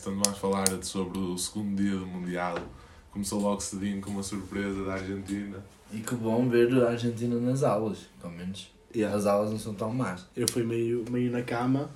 [0.00, 2.58] podcast onde vamos falar sobre o segundo dia do Mundial.
[3.12, 5.58] Começou logo cedinho com uma surpresa da Argentina.
[5.92, 8.70] E que bom ver a Argentina nas aulas, pelo menos.
[8.94, 9.16] Yeah.
[9.16, 10.24] As aulas não são tão más.
[10.36, 11.90] Eu fui meio, meio na cama,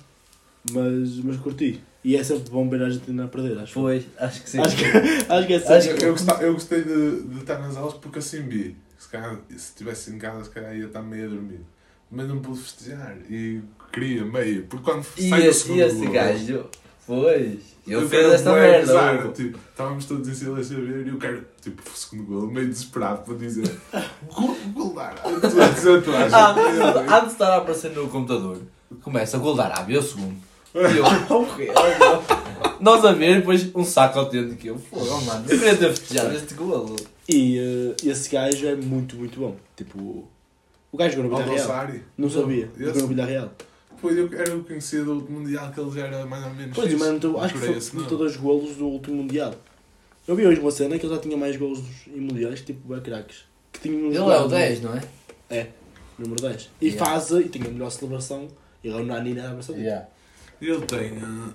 [0.71, 1.81] mas, mas curti.
[2.03, 3.73] E é sempre bom ver a Argentina a perder, acho.
[3.73, 4.59] Pois, acho que sim.
[4.59, 4.83] Acho que,
[5.31, 8.19] acho que é Acho sempre Eu, gostava- eu gostei de, de estar nas aulas porque
[8.19, 8.75] assim vi.
[8.99, 11.61] Se, calhar, se estivesse em casa, se calhar ia estar meio a dormir.
[12.11, 14.63] Mas não pude festejar e queria meio.
[14.67, 16.65] Porque quando E sai o esse, segundo e esse gol, gajo,
[17.07, 19.11] pois, ele eu fez quero esta merda.
[19.13, 19.33] louco.
[19.33, 22.67] Tipo, estávamos todos em silêncio a ver e eu quero, tipo, o segundo gol, meio
[22.67, 23.69] desesperado para dizer
[24.33, 25.39] gol, gol da Arábia.
[25.39, 25.49] Tu-
[25.81, 26.59] tu- tu achas Ah, que
[27.13, 28.57] antes, de estar a aparecer no computador,
[29.01, 30.35] começa a gol da Arábia, o segundo.
[30.73, 31.05] E eu,
[32.81, 34.67] nós a ver, depois um saco autêntico.
[34.67, 36.95] Eu, foda, mano, eu queria ter festejado este gol.
[37.29, 39.55] E eh, esse gajo é muito, muito bom.
[39.75, 40.27] Tipo,
[40.91, 41.71] o gajo jogou no Villarreal.
[41.71, 42.03] Aldosari.
[42.17, 42.69] Não sabia.
[42.77, 43.51] Jogou no Villarreal.
[44.01, 46.75] Pois eu era o conhecido do último Mundial que ele já era mais ou menos.
[46.75, 49.53] Pois, mas então, acho que foi meteu dois golos do último Mundial.
[50.27, 52.99] Eu vi hoje uma cena que ele já tinha mais golos em Mundiais, tipo, é
[52.99, 53.45] craques.
[53.71, 55.01] Que tinha Ele é o 10, não é?
[55.49, 55.67] É,
[56.17, 56.69] número 10.
[56.81, 57.05] E Yeah.
[57.05, 58.47] faz, e tem a melhor celebração.
[58.83, 59.73] Ele é o Nani na Saudita.
[59.87, 60.07] Yeah.
[60.61, 61.17] Ele tem.
[61.17, 61.53] eh,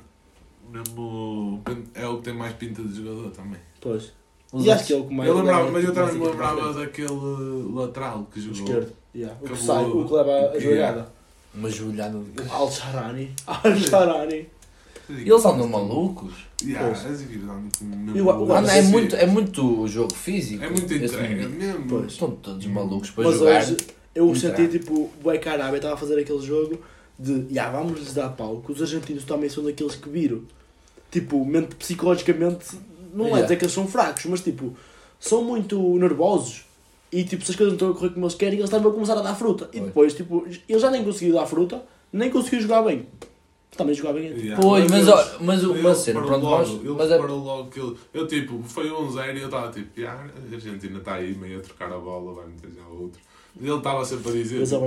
[0.73, 1.63] mesmo.
[1.95, 3.61] É o que tem mais pinta de jogador também.
[3.81, 4.13] Pois.
[4.53, 5.29] Os E acho que é o que mais.
[5.29, 8.63] eu lembrava, mas eu também me lembrava daquele lateral que jogou.
[8.65, 8.93] Esquerdo.
[9.15, 9.37] Yeah.
[9.41, 10.61] O que sai, o que leva a Yeah.
[10.61, 11.13] jogada.
[11.55, 13.31] Uma joelhada de O Al-Sharani.
[13.47, 14.47] Al-Sharani.
[15.09, 16.33] Eles andam malucos.
[16.63, 17.05] Yeah, Pois.
[17.13, 20.63] as equipes andam com mesmo- Eu- eu- Mano, é, muito, é muito jogo físico.
[20.63, 21.59] É muito esse entrega momento.
[21.59, 21.87] mesmo.
[21.89, 22.13] Pois.
[22.13, 23.59] Estão todos malucos para Mas jogar.
[23.63, 23.77] hoje
[24.15, 24.57] eu Entrar.
[24.57, 26.79] senti tipo, o Arábia estava a fazer aquele jogo
[27.19, 30.43] de, já vamos lhes dar pau, que os argentinos também são daqueles que viram.
[31.11, 32.79] Tipo, mente, psicologicamente,
[33.13, 34.77] não é dizer que eles são fracos, mas tipo,
[35.19, 36.65] são muito nervosos.
[37.13, 38.93] E tipo, se as coisas não estão a correr como eles querem, eles também vão
[38.93, 39.65] começar a dar fruta.
[39.73, 39.87] E Pois.
[39.87, 41.83] depois, tipo, eles já nem conseguiram dar fruta,
[42.13, 43.07] nem conseguiram jogar bem.
[43.77, 44.27] Também jogar bem.
[44.27, 44.61] Yeah.
[44.61, 46.69] Pois, mas, ó, mas uma ele cena, pronto, logo, nós.
[46.71, 47.97] Ele Mas é, logo que ele.
[48.13, 51.59] Eu tipo, foi um zero e eu estava tipo, "Ya, a Argentina está aí meio
[51.59, 53.21] a trocar a bola, vai meter já outro.
[53.61, 54.57] E ele estava sempre a dizer.
[54.57, 54.85] Eles tipo.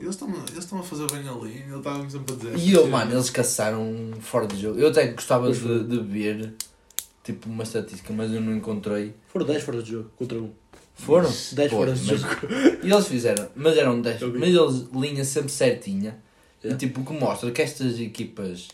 [0.00, 0.28] Eles estão,
[0.78, 2.58] a- a fazer bem a linha, ele estava sempre a dizer.
[2.58, 4.78] e eu, mano, eles caçaram fora de jogo.
[4.78, 6.54] Eu até gostava de, de ver,
[7.22, 9.14] tipo, uma estatística, mas eu não encontrei.
[9.28, 10.50] Foram 10 fora de jogo, contra um.
[10.94, 11.30] Foram?
[11.52, 12.36] 10 Pô, fora de mas- jogo.
[12.84, 14.38] E eles fizeram, mas eram 10, Eu vi.
[14.38, 16.16] mas eles linha sempre certinha.
[16.62, 18.68] E tipo, o que mostra que estas equipas,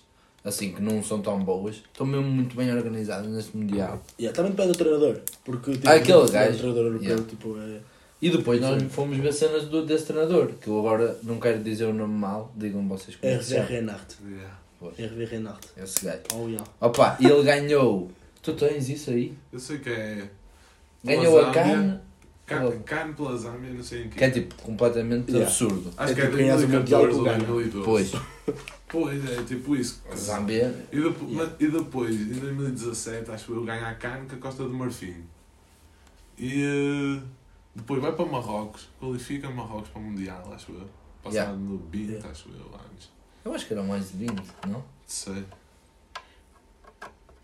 [0.45, 4.03] assim, que não são tão boas, estão mesmo muito bem organizadas neste Mundial.
[4.21, 5.21] Yeah, também depende do treinador.
[5.45, 6.59] Porque tipo, Ah, aquele gajo.
[6.59, 7.25] treinador europeu, Yeah.
[7.27, 7.79] tipo, é.
[8.21, 11.85] E depois nós fomos ver cenas do, desse treinador, que eu agora não quero dizer
[11.85, 13.61] o nome mal, digam vocês como é RV.
[13.61, 14.17] Reinhardt.
[14.29, 14.59] Yeah.
[14.83, 15.69] RV Reinhardt.
[15.77, 16.21] Esse gajo.
[16.35, 16.65] Oh, yeah.
[16.81, 18.11] Opa, e ele ganhou.
[18.43, 19.33] Tu tens isso aí?
[19.53, 20.29] Eu sei que é.
[21.05, 22.01] Ganhou a Zâmbia.
[22.49, 24.17] Carne, carne pela Zâmbia, não sei em que.
[24.19, 25.47] que é tipo completamente Yeah.
[25.51, 25.91] absurdo.
[25.97, 27.45] Acho É que é tipo ganhas o Mundial 2014 com ou o Ghana.
[27.45, 27.85] 2012.
[27.85, 28.57] Pois,
[28.89, 30.03] Pois, é tipo isso.
[30.11, 30.75] a Zâmbia.
[30.91, 31.53] E depois, Yeah.
[31.59, 35.15] mas- e depois, em 2017, acho eu, ganha a Cannes com a Costa do Marfim.
[36.39, 37.23] E eh,
[37.75, 40.89] depois vai para Marrocos, qualifica Marrocos para o Mundial, acho eu.
[41.23, 41.53] Passado Yeah.
[41.59, 42.31] no 20, Yeah.
[42.31, 43.11] acho eu, anos.
[43.45, 44.83] Eu acho que eram mais de 20, não?
[45.07, 45.45] Sei.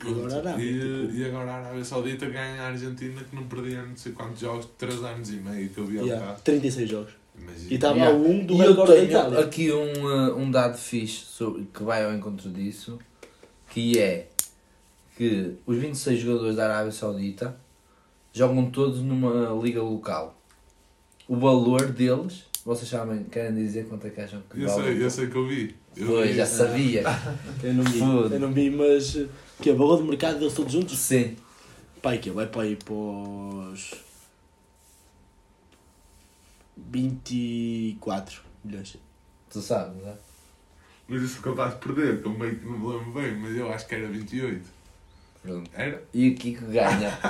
[0.05, 0.73] E agora a Arábia, E,
[1.07, 4.41] tipo- e agora a Arábia Saudita ganha a Argentina que não perdia não sei quantos
[4.41, 6.43] jogos, 3 anos e meio que eu vi ao Yeah, bocado.
[6.43, 7.13] 36 jogos.
[7.39, 7.71] Imagina.
[7.71, 8.17] E estava Yeah.
[8.17, 9.39] a um do E eu recorde da tenho Itália.
[9.41, 12.99] aqui um, uh, um dado fixe sobre, que vai ao encontro disso,
[13.71, 14.29] que é
[15.17, 17.57] que os 26 jogadores da Arábia Saudita
[18.33, 20.39] jogam todos numa liga local.
[21.29, 24.83] O valor deles, vocês sabem, querem dizer quanto é que acham que Eu vale?
[24.95, 25.75] sei, eu sei que eu vi.
[25.97, 26.37] Eu Pois, vi.
[26.37, 27.03] já sabia.
[27.63, 29.17] Eu não vi, eu não vi, mas
[29.61, 30.99] que a valor de mercado deles todos juntos?
[30.99, 31.37] Sim.
[32.03, 33.93] Pai, que vai para aí para os
[36.77, 38.97] 24 milhões.
[39.51, 40.15] Tu sabes, não é?
[41.07, 43.57] Mas isso sou capaz de perder, que eu meio que não me lembro bem, mas
[43.57, 44.65] eu acho que era 28.
[45.43, 45.71] Pronto.
[45.75, 46.03] Era?
[46.15, 47.19] E o Kiko ganha.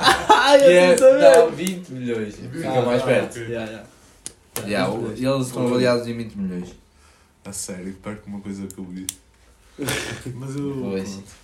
[0.61, 1.37] É, eu não sabia!
[1.37, 2.35] não, 20 milhões.
[2.37, 3.38] Fica mais perto.
[3.41, 3.88] Yeah, yeah.
[4.65, 6.75] Yeah, o- eles estão avaliados em 20 milhões.
[7.44, 9.06] A sério, perco uma coisa que eu vi.
[10.35, 10.79] Mas eu.
[10.81, 11.11] Pois.
[11.11, 11.44] pronto.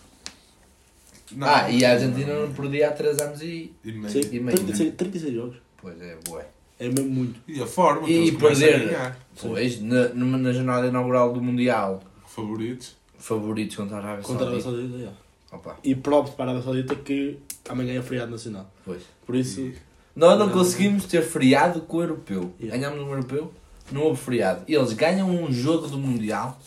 [1.32, 3.72] Não, ah, e a Argentina não perdia há 3 anos e.
[3.84, 4.08] E, meio.
[4.10, 5.56] Sim, E meio, 36, 36 jogos.
[5.80, 6.46] Pois é, bué.
[6.78, 7.40] É mesmo muito.
[7.46, 8.86] E a forma que E eles começam a perder.
[8.88, 9.18] ganhar.
[9.40, 12.96] Pois, na, numa- na jornada inaugural do Mundial, Favoritos.
[13.18, 14.82] favoritos contra a Arábia Contra a Arábia Saudita.
[14.88, 15.18] Saudita, yeah.
[15.52, 17.38] Opa, E próprio para a Arábia Saudita que
[17.68, 18.70] amanhã é feriado nacional.
[18.84, 19.02] pois.
[19.26, 19.74] Por isso, E-
[20.16, 22.52] Nós não conseguimos ter feriado com o europeu.
[22.60, 22.76] Yeah.
[22.78, 23.52] Ganhámos um europeu,
[23.92, 24.64] não houve feriado.
[24.66, 26.58] Eles ganham um jogo do Mundial.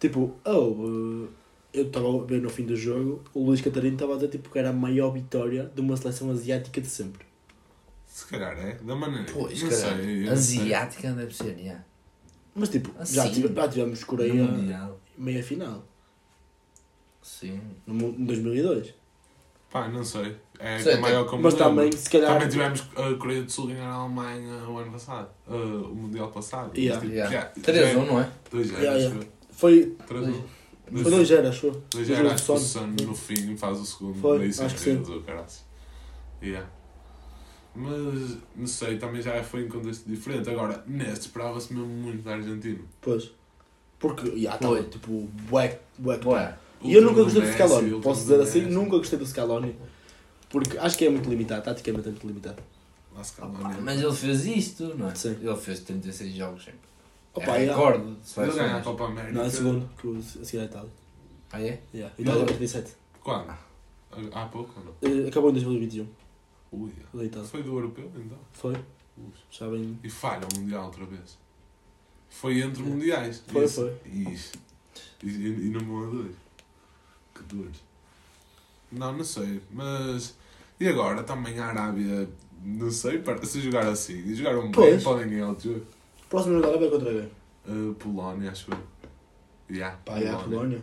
[0.00, 1.28] tipo, oh, eh,
[1.76, 4.50] eu estava a ver no fim do jogo, o Luís Catarino estava a dizer tipo,
[4.50, 7.26] que era a maior vitória de uma seleção asiática de sempre.
[8.06, 9.30] Se calhar é, da maneira.
[9.30, 11.84] Pois, não caralho, sei, asiática não deve ser, yeah.
[12.54, 15.86] Mas tipo, assim, já, tivemos, já tivemos Coreia meia final.
[17.22, 17.60] Sim.
[17.86, 18.94] No, em 2002.
[19.70, 20.36] Pá, não sei.
[20.58, 21.40] É sei, a maior tem...
[21.40, 22.32] Mas também, se calhar.
[22.32, 25.28] Também tivemos a Coreia do Sul ganhar a Alemanha o ano passado.
[25.46, 26.74] Uh, o Mundial passado.
[26.74, 26.98] Yeah.
[26.98, 27.52] Mas, tipo, yeah.
[27.58, 28.30] 3-1, é não é?
[28.50, 29.26] 2 yeah, yeah.
[29.50, 29.96] Foi.
[30.08, 30.42] 3-1.
[30.90, 31.82] Foi no Gera, achou?
[31.94, 34.20] No Gera, acho que o Sun no fim faz o segundo.
[34.20, 35.02] Foi, daí acho que sim.
[35.06, 35.22] Ou
[36.42, 36.68] yeah.
[37.74, 40.48] Mas, não sei, também já foi em contexto diferente.
[40.48, 42.80] Agora, neste esperava-se mesmo muito da Argentina.
[43.00, 43.30] Pois.
[43.98, 46.56] Porque, já, yeah, estava tipo, bué, bué, bué.
[46.82, 49.76] E eu nunca gostei do Scaloni, posso dizer assim, nunca gostei do Scaloni.
[50.48, 52.62] Porque acho que é muito limitado, taticamente é muito limitado.
[53.16, 53.78] Né?
[53.82, 55.14] Mas ele fez isto, não é?
[55.14, 55.36] Sim.
[55.40, 56.80] Ele fez 36 jogos sempre.
[57.36, 57.74] Opa, é yeah.
[57.76, 58.80] recorde de Ele ganha a.
[58.82, 59.32] Copa América.
[59.34, 60.90] Não, é segundo, que o- a seguir à Itália.
[61.52, 61.80] Ah, é?
[61.94, 62.14] Yeah.
[62.18, 62.92] Itália 37.
[63.22, 63.54] Quando?
[64.32, 65.24] Há pouco ou não?
[65.24, 66.06] Eh, Acabou em 2021,
[66.72, 67.46] Ui, da Itália.
[67.48, 68.38] foi do europeu então.
[68.52, 68.72] Foi?
[68.72, 69.24] Ui.
[69.50, 69.98] Já bem.
[70.02, 71.38] E falha o Mundial outra vez.
[72.28, 73.42] Foi entre mundiais.
[73.46, 73.80] Foi, Isso.
[74.02, 74.10] foi.
[74.10, 74.52] Isso.
[75.22, 76.34] E, e, e não vão a dois.
[77.34, 77.76] Que dois.
[78.92, 79.60] Não, não sei.
[79.70, 80.34] Mas.
[80.80, 82.28] E agora também a Arábia.
[82.62, 84.14] Não sei, para- se jogar assim.
[84.18, 85.86] E jogaram bem, podem ganhar o jogo.
[86.28, 87.30] Próximo jogo da Arábia contra quem?
[87.68, 88.78] Uh, Polónia, acho eu.
[89.76, 90.82] Yeah, Pá, yeah, Polónia.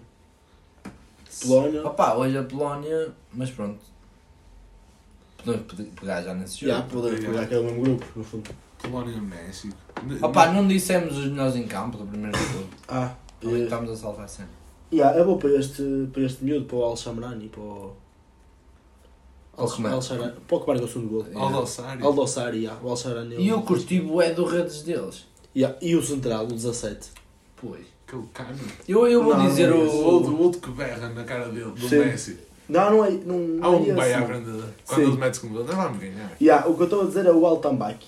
[1.42, 1.86] Polónia.
[1.88, 3.80] Opa, hoje a Polónia, mas pronto.
[5.38, 6.74] Podemos pe- pegar já nesse jogo.
[6.78, 7.48] Já, podemos Yeah.
[7.48, 8.50] pegar é o mesmo grupo, no fundo.
[8.82, 9.76] Polónia, México.
[10.22, 12.70] Opa, não dissemos os melhores em campo do primeiro jogo.
[12.88, 14.52] Ah, eh, estamos a salvar sempre.
[14.92, 17.94] yeah, é bom para este, para este miúdo, para o Al Shamrani, para o.
[19.56, 19.94] Para o que mais?
[19.96, 21.26] Al Shamrani, para o que marca o segundo gol.
[21.42, 22.04] Aldossari.
[22.04, 23.36] Al Dossari, yeah, o Al Shamrani.
[23.36, 25.26] é E o- eu curti bué do redes deles.
[25.56, 27.12] Yeah, E o central, o 17.
[27.56, 27.86] Pois.
[28.08, 28.60] Aquele cano.
[28.88, 31.50] Eu, eu vou Não, dizer não é O outro, o outro que berra na cara
[31.50, 32.00] dele, do Sim.
[32.00, 32.40] Messi.
[32.70, 33.12] Não, não é.
[33.12, 34.64] Não, Há não um é bem esse, à frente dele.
[34.86, 35.08] Quando Sim.
[35.12, 36.38] ele mete gol, não vamos ganhar.
[36.42, 38.08] Yeah, o que eu estou a dizer é o Al Tambaki.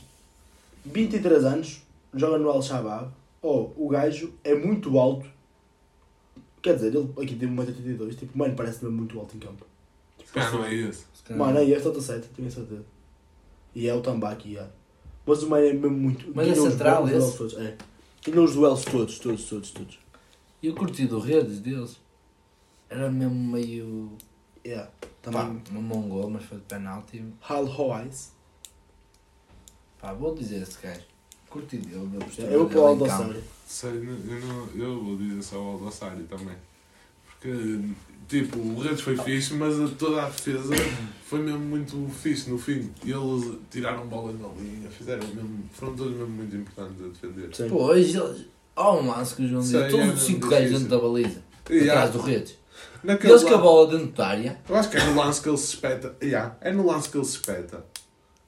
[0.86, 1.82] 23 anos,
[2.14, 3.10] joga no Al Shabaab.
[3.42, 5.28] Oh, o gajo é muito alto.
[6.62, 8.16] Quer dizer, ele aqui tem 1,82m.
[8.16, 9.66] Tipo, mano, parece mesmo muito alto em campo.
[10.18, 11.06] Tipo, Ah, não é esse.
[11.24, 11.40] Calhar.
[11.46, 12.86] Mano, é este, é 7, tenho a certeza.
[13.74, 14.72] E é o Tambaki, yeah.
[15.26, 16.32] Mas o mano é mesmo muito.
[16.34, 17.38] Mas é central esse?
[17.38, 17.76] todos, É.
[18.26, 20.00] Ganhou os duelos todos, todos, todos, todos.
[20.62, 21.98] E eu curti do redes deles.
[22.90, 24.12] Era mesmo meio...
[24.66, 24.90] Yeah.
[25.22, 25.62] Pá, Também.
[25.72, 27.24] mamou um gol, mas foi de penalti.
[27.48, 28.32] Hal Hoais.
[30.00, 31.02] Pá, vou dizer esse gajo.
[31.50, 32.86] Curti dele, postura Eu vou para o.
[32.88, 33.44] Aldossari.
[33.68, 36.56] Sei, eu, não, eu vou dizer só o Aldossari também.
[37.46, 37.80] Porque,
[38.28, 40.74] tipo, o Redes foi fixe, mas toda a defesa
[41.28, 42.90] foi mesmo muito fixe no fim.
[43.04, 47.56] E eles tiraram bola na linha, fizeram mesmo, foram todos mesmo muito importantes a defender.
[47.56, 47.70] Sim.
[47.70, 48.46] Pois, eles...
[48.76, 49.90] Há um lance que o João disse.
[49.90, 51.44] Todos os 5 mesmo gajos dentro da baliza.
[51.70, 52.58] E, Atrás yeah, do redes.
[53.04, 54.58] naquele Eles com a bola dentro da área.
[54.68, 56.16] Eu acho que é no lance que ele se espeta.
[56.22, 57.86] Yeah, é no lance que ele se espeta.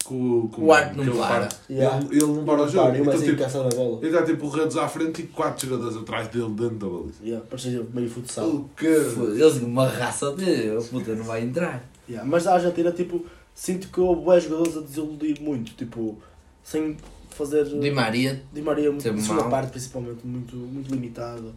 [0.08, 1.50] Com, com O árbitro não que ele para.
[1.70, 1.98] Yeah.
[1.98, 2.96] Ele, ele não para o jogo.
[2.96, 3.98] E o Então, tipo, caça da bola.
[4.02, 7.24] ele está tipo o Redes à frente e quatro jogadores atrás dele dentro da baliza.
[7.24, 8.48] Yeah, parecia meio futsal.
[8.48, 10.70] O Eles uma raça de.
[10.90, 11.84] Puta, não vai entrar.
[12.10, 16.18] Yeah, Mas a Argentina, tipo, sinto que houve bons jogadores a desiludir muito, tipo,
[16.64, 16.96] sem
[17.32, 17.66] fazer.
[17.66, 18.42] Di Maria.
[18.54, 19.52] Di Maria, muito, na segunda mal.
[19.52, 21.54] parte, principalmente, muito, muito limitado.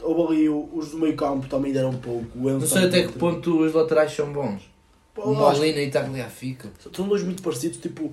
[0.00, 2.38] Houve ali os do meio campo também deram um pouco.
[2.38, 4.62] Não sei até que ponto os laterais são bons.
[5.16, 6.68] O Molina e Tagliafico.
[6.94, 8.12] São dois muito parecidos, tipo,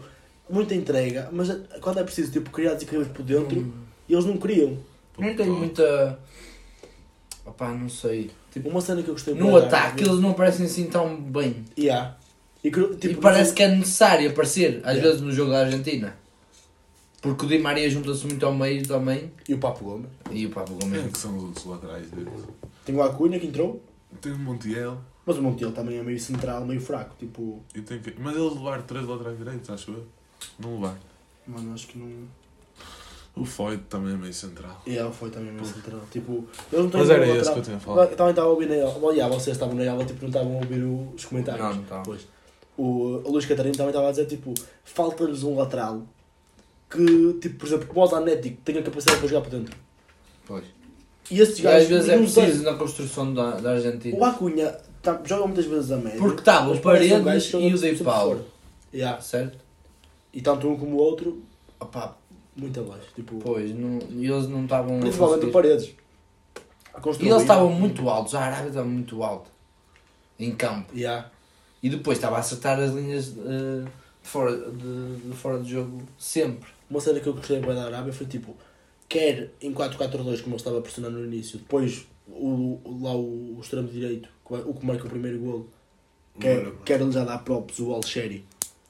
[0.50, 1.48] muita entrega, mas
[1.82, 3.72] quando é preciso, tipo, criar desequilíbrios por dentro, Hum.
[4.10, 4.78] eles não criam.
[5.18, 6.20] Não tem muita.
[7.46, 8.30] Opá, não sei.
[8.52, 11.64] Tipo, uma cena que eu gostei No da ataque eles não parecem assim tão bem.
[11.78, 12.18] Yeah.
[12.64, 15.02] E, tipo, e parece que é necessário aparecer, às Yeah.
[15.04, 16.16] vezes, no jogo da Argentina.
[17.22, 19.32] Porque o Di Maria junta-se muito ao meio também.
[19.48, 20.10] E o Papo Gomes.
[20.32, 21.06] E o Quem Gomes.
[21.06, 22.32] é que são os outros laterais deles?
[22.86, 23.82] Tem o Acunha que entrou,
[24.22, 27.16] Tem o Montiel mas o Montiel também é meio central, meio fraco.
[27.20, 28.16] Tipo, e tem que...
[28.20, 30.04] Mas eles levaram três laterais direitos, acho eu.
[30.58, 30.98] Não levaram.
[31.46, 32.08] mano, acho que não.
[33.36, 34.82] O Foyt também é meio central.
[34.88, 36.02] E ela foi também meio central.
[36.10, 36.44] Tipo,
[36.74, 38.06] eles não Mas era esse que eu tinha a falar.
[38.06, 39.14] Eu Também estava a ouvir na aula.
[39.14, 41.64] Yeah, vocês estavam na aula, tipo, não estavam a ouvir o- os comentários.
[41.64, 42.04] Não, não estava.
[42.04, 42.28] Pois.
[42.76, 42.84] O,
[43.24, 44.54] o Luís Catarino também estava a dizer, tipo,
[44.84, 46.02] falta-lhes um lateral
[46.90, 49.76] que, tipo, por exemplo, como o Zanetti, que tenha capacidade para jogar por dentro.
[50.46, 50.66] Pois.
[51.30, 54.18] E estes E às gajos, vezes é preciso na construção da, da Argentina.
[54.18, 54.76] O Acunha
[55.14, 56.20] tá, joga muitas vezes a média.
[56.20, 57.10] Porque estava mas o um Paredes
[57.50, 58.46] joga e o Dei Paulo.
[58.94, 59.22] Yeah.
[59.22, 59.58] Certo?
[60.34, 61.42] E tanto um como o outro,
[61.80, 62.16] Opá,
[62.56, 63.08] muito abaixo.
[63.16, 65.00] Tipo, pois, não, e eles não estavam.
[65.00, 65.52] principalmente o.
[65.52, 65.94] Paredes.
[66.94, 69.50] A E eles estavam muito altos, a Arábia estava muito alta.
[70.40, 70.96] Em campo.
[70.96, 71.30] Yeah.
[71.82, 73.84] E depois estava a acertar as linhas eh,
[74.24, 76.70] de, fora, de, de fora de jogo sempre.
[76.90, 78.56] Uma cena que eu gostei bem da Arábia foi tipo,
[79.08, 83.60] quer em 4-4-2, como eu estava pressionando no início, depois o, o- lá o, o
[83.62, 85.70] extremo direito, que o que marca o primeiro golo,
[86.40, 88.46] quer, quer ele já dar props, o Alsheri,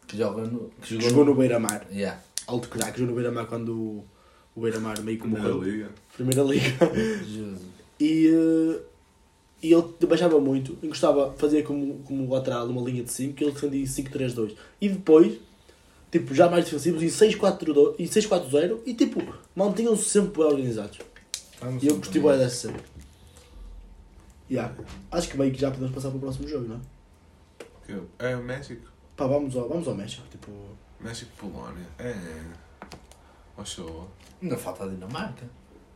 [0.08, 2.22] Que, joga no, que que jogou, jogou no Beira-Mar, Yeah.
[2.48, 4.06] alto craque, jogou no Beira-Mar quando o,
[4.56, 5.72] o Beira-Mar meio que Primeira morreu.
[5.72, 5.90] Liga.
[6.16, 6.96] Primeira Liga.
[7.26, 7.60] Jesus.
[8.00, 8.80] E, eh,
[9.64, 13.54] e ele baixava muito, encostava, fazia como, como lateral uma linha de 5 e ele
[13.54, 14.56] defendia em 5-3-2.
[14.80, 15.34] E depois,
[16.12, 19.22] tipo, já mais defensivos, em 6-4-2 em 6-4-0 e tipo,
[19.56, 21.00] mantinham-se sempre bem organizados.
[21.82, 22.72] E eu gostei bem dessa.
[24.50, 24.74] Yeah.
[25.12, 28.30] Acho que bem que já podemos passar para o próximo jogo, não é?
[28.32, 28.86] É o México.
[29.16, 30.24] Pá, vamos ao, vamos ao México.
[30.30, 30.52] Tipo,
[31.00, 31.86] México-Polónia.
[32.00, 32.16] É.
[33.66, 34.08] Show.
[34.42, 35.46] Ainda falta a Dinamarca.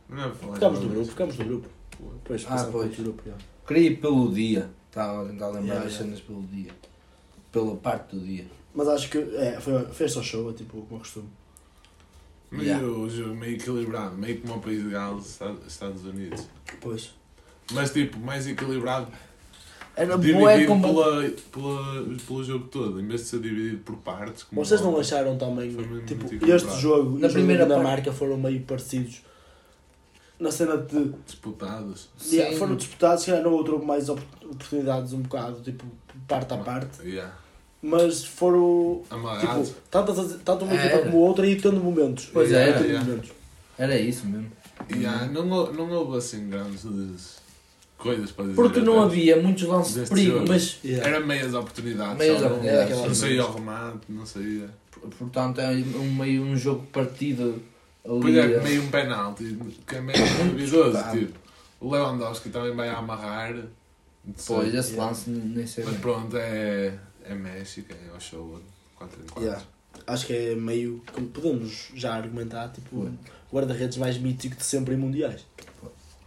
[0.08, 1.68] Não é ficamos do grupo, ficamos do grupo.
[2.22, 2.94] Depois, Ah, pois.
[2.94, 3.22] para o grupo.
[3.24, 3.44] yeah.
[3.66, 4.68] Queria ir pelo dia.
[4.88, 6.04] Estava a tentar lembrar Yeah, as yeah.
[6.04, 6.70] cenas pelo dia.
[7.52, 8.46] Pela parte do dia.
[8.74, 11.30] Mas acho que é, foi, fez só show, tipo, como eu costumo.
[12.50, 12.86] Meio Yeah.
[12.86, 16.48] o jogo meio equilibrado, meio como o país de Gales, Estados- Estados Unidos.
[16.80, 17.14] Pois.
[17.70, 19.06] Mas tipo, mais equilibrado,
[19.94, 20.82] Era dividido bué como...
[20.82, 24.42] pela, pela, pelo jogo todo, em vez de ser dividido por partes.
[24.42, 25.70] Como Vocês não acharam também,
[26.06, 29.22] tipo, este jogo e Na jogo primeira da parte- Dinamarca foram meio parecidos?
[30.40, 31.12] Na cena de.
[31.24, 32.08] Disputados.
[32.18, 32.36] Sim.
[32.36, 35.84] Yeah, foram disputados, se calhar outro houve mais op- oportunidades um bocado, tipo,
[36.26, 37.06] parte a parte.
[37.06, 37.32] Yeah.
[37.80, 39.02] Mas foram.
[39.08, 40.12] Tipo, tanto,
[40.64, 40.86] uma Era.
[40.86, 42.28] equipa como a outra e tendo momentos.
[42.32, 43.04] Pois E era, tendo yeah.
[43.06, 43.30] momentos.
[43.78, 44.50] Era isso mesmo.
[44.90, 46.84] Yeah, não, não houve assim grandes
[48.02, 48.56] coisas para dizer.
[48.56, 50.48] Porque não havia muitos lances de perigo, jogo.
[50.48, 51.08] mas Yeah.
[51.08, 52.18] Era meias oportunidades.
[52.18, 53.14] Meias só não- oportunidades, Não sim.
[53.14, 54.70] saía ao remate, não saía.
[55.18, 57.62] portanto é um meio um jogo partido
[58.04, 58.38] ali.
[58.38, 59.56] é eh, meio um penalti,
[59.86, 60.18] que é meio
[60.50, 60.98] duvidoso.
[61.12, 61.38] Tipo,
[61.80, 63.54] o Lewandowski também vai amarrar.
[64.46, 65.04] Pois, esse Yeah.
[65.04, 66.00] lance nem sei Mas bem.
[66.02, 66.94] pronto, é,
[67.24, 68.60] é México, é ao show
[68.96, 69.42] 4 em 4.
[69.42, 69.62] Yeah.
[70.06, 71.02] Acho que é meio.
[71.12, 73.12] como podemos já argumentar, tipo, o
[73.52, 75.44] guarda-redes mais mítico de sempre em mundiais.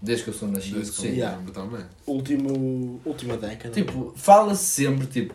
[0.05, 1.17] Desde que eu sou nascido, Desde que eu sim.
[1.17, 1.37] Yeah.
[1.53, 1.81] também.
[2.07, 3.73] Último, última década.
[3.73, 5.33] Tipo, fala-se sempre, tipo,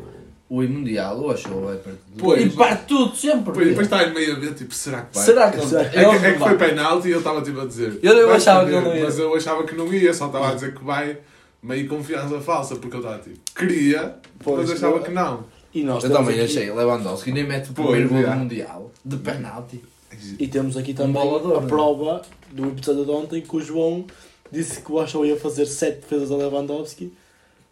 [0.49, 2.17] o Mundial, o show vai para tudo.
[2.19, 2.47] Pois.
[2.47, 3.39] E parte tudo, sempre.
[3.53, 5.25] Depois, depois está em meio a ver, tipo, será que vai?
[5.25, 6.69] Será que que- É que, é que foi vai?
[6.71, 7.99] penalti e eu estava tipo a dizer.
[8.03, 9.05] Eu- eu vai achava que não ia.
[9.05, 11.19] Mas eu achava que não ia, só estava a dizer que vai.
[11.63, 15.45] Meio confiança falsa, porque eu estava tipo, queria, Pois, mas achava eu- que não.
[15.75, 18.39] E nós Eu também aqui- achei, Lewandowski nem mete o Pois, primeiro gol do.
[18.41, 19.85] Mundial, de penalti.
[20.39, 21.67] E temos aqui Um também bolador, a né?
[21.69, 24.05] prova do episódio de ontem que o João
[24.51, 27.13] disse que o Ochoa ia fazer 7 defesas a Lewandowski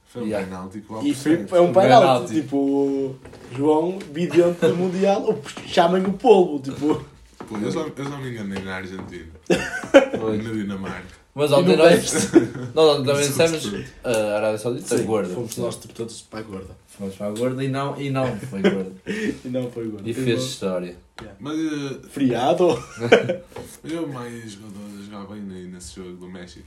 [0.09, 0.47] Foi um Yeah.
[0.47, 1.75] penalti e foi, é um penalti.
[1.75, 2.35] penalti.
[2.35, 3.15] Tipo,
[3.55, 6.59] João, vidente do Mundial, chamem o polvo.
[6.61, 7.05] Tipo,
[7.47, 9.27] Pô, eu, só, eu só me enganei na Argentina.
[9.51, 11.18] Na Dinamarca.
[11.35, 12.33] Mas ontem nós,
[12.75, 13.71] nós ontem também dissemos
[14.03, 15.35] a Arábia Saudita sim, gorda.
[15.35, 16.77] fomos nós tipo, todos para a gorda.
[16.89, 18.93] Fomos para a gorda e não, e não foi gorda.
[19.45, 20.09] E não foi gorda.
[20.09, 20.97] E fez história.
[21.39, 22.83] Mas, eh, Friado.
[23.85, 26.67] eu mais jogadores a jogar bem nesse jogo do México.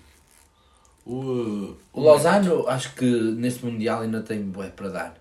[1.05, 5.15] O, O Lozano, acho que neste Mundial ainda tem bué para dar.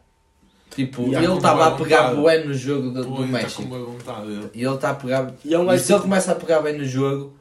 [0.70, 2.20] Tipo, E ele estava a pegar vontade.
[2.20, 3.62] bué no jogo do, Pô, do ele tá México.
[3.62, 4.30] com boa vontade.
[4.30, 4.50] Ele.
[4.54, 5.34] E ele está a pegar.
[5.44, 7.32] E é um E se ele começa a pegar bem no jogo,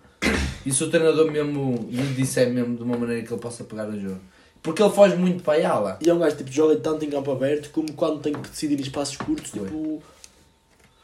[0.70, 3.86] e se o treinador mesmo lhe disser mesmo de uma maneira que ele possa pegar
[3.86, 4.20] no jogo.
[4.62, 6.00] Porque ele foge muito para a ala.
[6.02, 8.78] e é um gajo tipo, joga tanto em campo aberto como quando tem que decidir
[8.78, 9.52] em espaços curtos.
[9.52, 10.02] Tipo,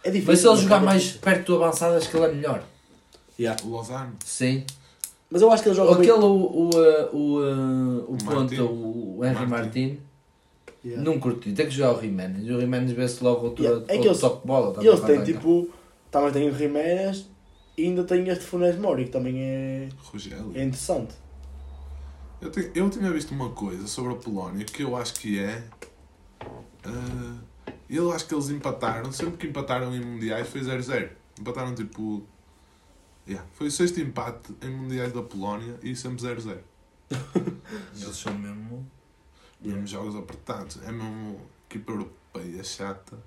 [0.03, 0.27] é difícil.
[0.27, 0.61] Mas se ele é?
[0.61, 2.63] jogar mais perto do avançado, acho que ele é melhor.
[3.39, 3.61] Yeah.
[3.65, 4.13] O Lozano.
[4.23, 4.63] Sim.
[5.29, 6.21] Mas eu acho que ele joga Aquele, bem.
[6.21, 8.55] o, o, uh, o, uh, o Martin.
[8.57, 9.49] ponta, o Henry Martin.
[9.49, 9.99] Martin,
[10.85, 11.03] Yeah.
[11.03, 11.51] não curti.
[11.51, 12.43] Tem que jogar o Jiménez.
[12.47, 13.83] O Jiménez vê-se logo outro, Yeah.
[13.87, 14.69] É outro eles- toque de bola.
[14.69, 15.33] E também eles têm atacar.
[15.33, 15.69] tipo.
[16.11, 17.25] Também tem o Jiménez
[17.77, 20.51] e ainda tem este Funes Mori que também é, Rogério.
[20.55, 21.13] é interessante.
[22.41, 25.63] Eu, tenho- eu tinha visto uma coisa sobre a Polónia que eu acho que é.
[26.85, 27.37] ah,
[27.89, 31.09] eu acho que eles empataram, sempre que empataram em mundiais foi 0-0.
[31.39, 32.23] Empataram tipo.
[33.27, 36.59] Yeah, foi o sexto empate em mundiais da Polónia e sempre 0-0.
[37.99, 38.85] Eles são mesmo.
[39.61, 40.79] Mesmo jogos apertados.
[40.83, 41.39] É mesmo
[41.69, 43.17] equipa europeia chata.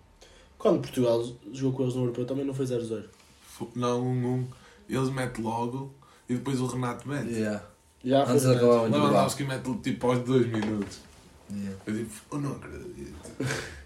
[0.57, 3.07] Quando Portugal jogou com eles no Europeu também não foi 0-0.
[3.75, 4.45] Não, 1-1.
[4.89, 5.95] Eles metem logo
[6.29, 7.31] e depois o Renato mete.
[7.31, 7.63] Yeah.
[8.05, 8.57] Já foi Antes de 0-0.
[8.57, 8.91] acabar o.
[8.91, 10.99] Lewandowski mete tipo aos 2 minutos.
[11.51, 11.77] Yeah.
[11.87, 13.15] Eu digo, eu não acredito.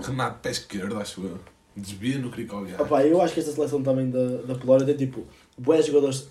[0.00, 1.38] Renato pé esquerdo, acho eu.
[1.76, 2.80] Desvia no Cricoliar.
[2.80, 5.26] Opa, eu acho que esta seleção também da, da Polónia tem tipo.
[5.58, 6.28] Boés jogadores.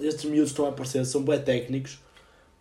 [0.00, 1.98] Estes miúdos estão a aparecer são bué técnicos,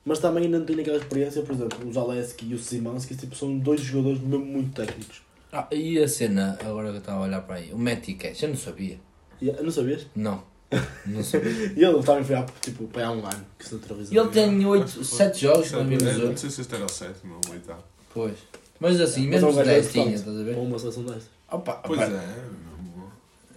[0.06, 1.42] mas também ainda não têm aquela experiência.
[1.42, 5.25] Por exemplo, o Zaleski e o Simanski tipo, são dois jogadores mesmo muito técnicos.
[5.58, 8.44] Ah, e a cena, agora que eu estava a olhar para aí, o Matty Cash,
[8.44, 9.00] eu não sabia.
[9.42, 10.06] E, não sabias?
[10.16, 10.44] Não.
[11.06, 11.52] Não sabia.
[11.78, 14.18] E ele também foi há, tipo, para há um ano que se naturalizou.
[14.24, 15.18] Ele tem oito, Acho que foi.
[15.18, 17.54] sete jogos Sabe, na mesma é, Não sei se este era o sétimo ou o
[17.54, 17.84] oitavo.
[18.14, 18.34] Pois.
[18.80, 19.92] Mas assim, Mas é gajo 10 importante.
[20.04, 20.58] tinha, estás a ver?
[20.58, 21.30] uma seleção desta.
[21.52, 23.12] Opa, Pois opa, é, mesmo.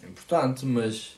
[0.04, 1.16] é importante, mas.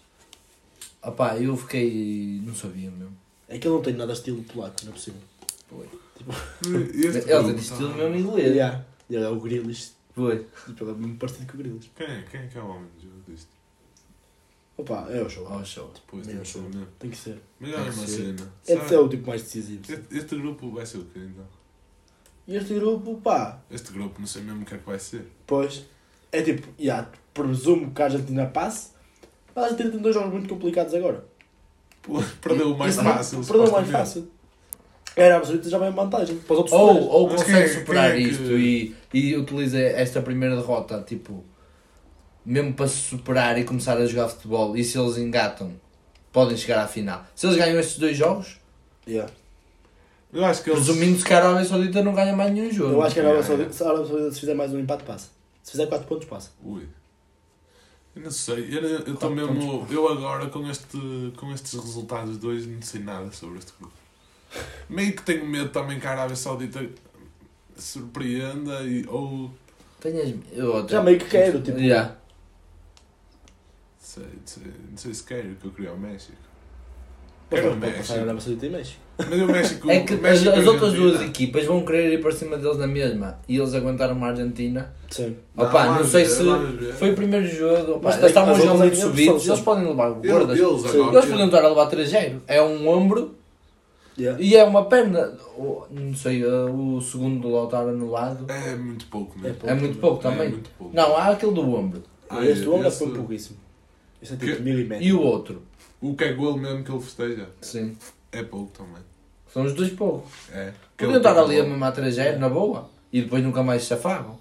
[1.03, 2.41] Opá, eu fiquei.
[2.47, 3.17] não sabia mesmo.
[3.49, 5.21] É que ele não tem nada estilo polaco, não é possível.
[6.95, 8.55] Este Ele tem estilo tá- mesmo inglês.
[8.55, 8.85] Yeah.
[9.11, 9.91] Ele é o Grealish.
[10.15, 10.35] Foi.
[10.35, 11.91] Ele é muito parecido com o Grealish.
[11.95, 12.89] Quem é, quem é que é o homem
[13.27, 13.49] disto?
[14.77, 15.47] Opa, é o show.
[15.47, 15.91] Ao show.
[15.95, 16.69] Depois tem Meu que ser show.
[16.69, 16.87] mesmo.
[16.99, 17.39] Tem que ser.
[17.61, 18.53] Mas Tem é uma cena.
[18.67, 19.83] É Sabe, o tipo mais decisivo.
[19.83, 21.45] este, este grupo vai ser o quê então?
[22.47, 25.31] E este grupo, pá, Este grupo não sei mesmo o que é que vai ser.
[25.47, 25.85] pois,
[26.33, 28.91] é tipo, já, presumo que a Argentina passe,
[29.55, 31.25] mas a Argentina tem dois jogos muito complicados agora.
[32.03, 33.45] Pô, Perdeu o mais fácil.
[33.45, 34.31] Perdeu o mais fácil.
[35.23, 36.37] Era absoluta já vem em vantagem.
[36.39, 40.21] Para os outros Ou, ou consegue é- superar é que- isto e, e utiliza esta
[40.23, 41.45] primeira derrota, tipo,
[42.45, 44.77] mesmo para se superar e começar a jogar futebol.
[44.77, 45.73] E se eles engatam,
[46.33, 47.25] podem chegar à final.
[47.35, 48.59] Se eles ganham estes dois jogos,
[49.07, 49.33] Yeah.
[50.33, 50.85] Eu acho que eles.
[50.85, 52.93] presumindo que a Arábia Saudita não ganha mais nenhum jogo.
[52.93, 55.03] Eu acho que a Arábia Saudita, se a Arábia Saudita se fizer mais um empate,
[55.03, 55.29] passa.
[55.63, 56.51] Se fizer 4 pontos, passa.
[56.63, 56.83] Ui.
[58.15, 58.69] Eu não sei.
[58.71, 59.87] Eu eu estou Quatro mesmo.
[59.91, 63.95] Eu agora com, este, com estes resultados dois não sei nada sobre este grupo.
[64.89, 66.85] Meio que tenho medo também que a Arábia Saudita
[67.77, 69.51] surpreenda e, ou.
[70.01, 70.35] Tenhas.
[70.53, 71.79] Eu até- Já meio que quero, tipo.
[71.79, 72.17] Yeah.
[73.99, 76.37] Sei, sei, não sei se quero, que eu queria o México.
[77.49, 78.19] Quero o a México.
[78.19, 79.01] Arábia Saudita e México.
[79.19, 79.91] Mas o México.
[79.91, 82.79] É que o as, México as outras duas equipas vão querer ir para cima deles
[82.79, 83.39] na mesma.
[83.49, 84.93] E eles aguentaram uma Argentina.
[85.11, 85.37] Sim.
[85.57, 86.95] Opa, não, vamos sei ver, se vamos ver.
[86.95, 87.93] foi o primeiro jogo.
[87.93, 89.47] Opa, Mas eles estavam a muito subidos.
[89.47, 90.59] Eles podem levar Eles, gordas.
[90.59, 92.41] eles podiam estar a levar 3-0.
[92.47, 93.37] É um ombro
[94.21, 94.43] Yeah.
[94.43, 95.33] e é uma perna.
[95.91, 98.45] Não sei, uh, o segundo do Lautaro anulado.
[98.51, 99.57] É muito pouco mesmo.
[99.59, 99.71] pouco.
[99.73, 100.49] É muito pouco É também.
[100.51, 100.95] muito pouco.
[100.95, 102.03] Não, há aquele do ombro.
[102.29, 103.59] Ah, este ombro esse- foi pouquíssimo.
[104.23, 105.03] Isso é Que- tipo milímetro.
[105.05, 105.63] E o outro.
[106.01, 107.97] O que é gol mesmo que ele festeja Sim.
[108.33, 109.03] é pouco também.
[109.53, 110.31] São os dois poucos.
[110.53, 110.73] É.
[110.97, 112.89] Podiam estar ali a mamar 3-0 na boa.
[113.13, 114.39] E depois nunca mais se chafagam.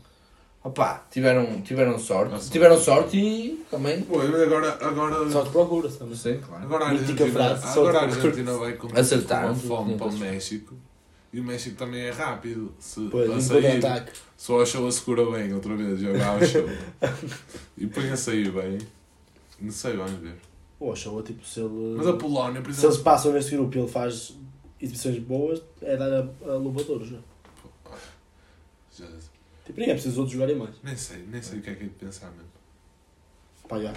[0.61, 2.31] Opa, tiveram, tiveram sorte.
[2.33, 2.51] Nossa.
[2.51, 4.01] Tiveram sorte e também.
[4.01, 6.13] Pô, agora, agora, Só te procura-se também.
[6.13, 6.63] Não sei, claro.
[6.65, 10.17] agora a Argentina, frase, agora a Argentina vai com Acertaram, com uma fome para o
[10.17, 10.75] México.
[11.31, 12.73] E o México também é rápido.
[12.79, 13.81] Se Pois, a um sair,
[14.35, 16.65] só a show assegura bem outra vez, jogar show.
[17.77, 18.79] e põe a sair bem.
[19.61, 20.35] Não sei, vamos ver.
[20.79, 21.95] O Ochoa, tipo, se ele.
[21.97, 23.03] Mas a Polónia, por Se eles exemplo.
[23.03, 24.35] passam neste grupo e ele faz
[24.81, 27.17] exibições boas, é dar a, a luva ouro já.
[28.97, 29.05] Já-
[29.69, 30.73] Tipo, nem é preciso os outros jogarem mais.
[30.83, 32.49] nem sei, nem sei o que é que é de pensar mesmo.
[33.67, 33.93] Pá, já.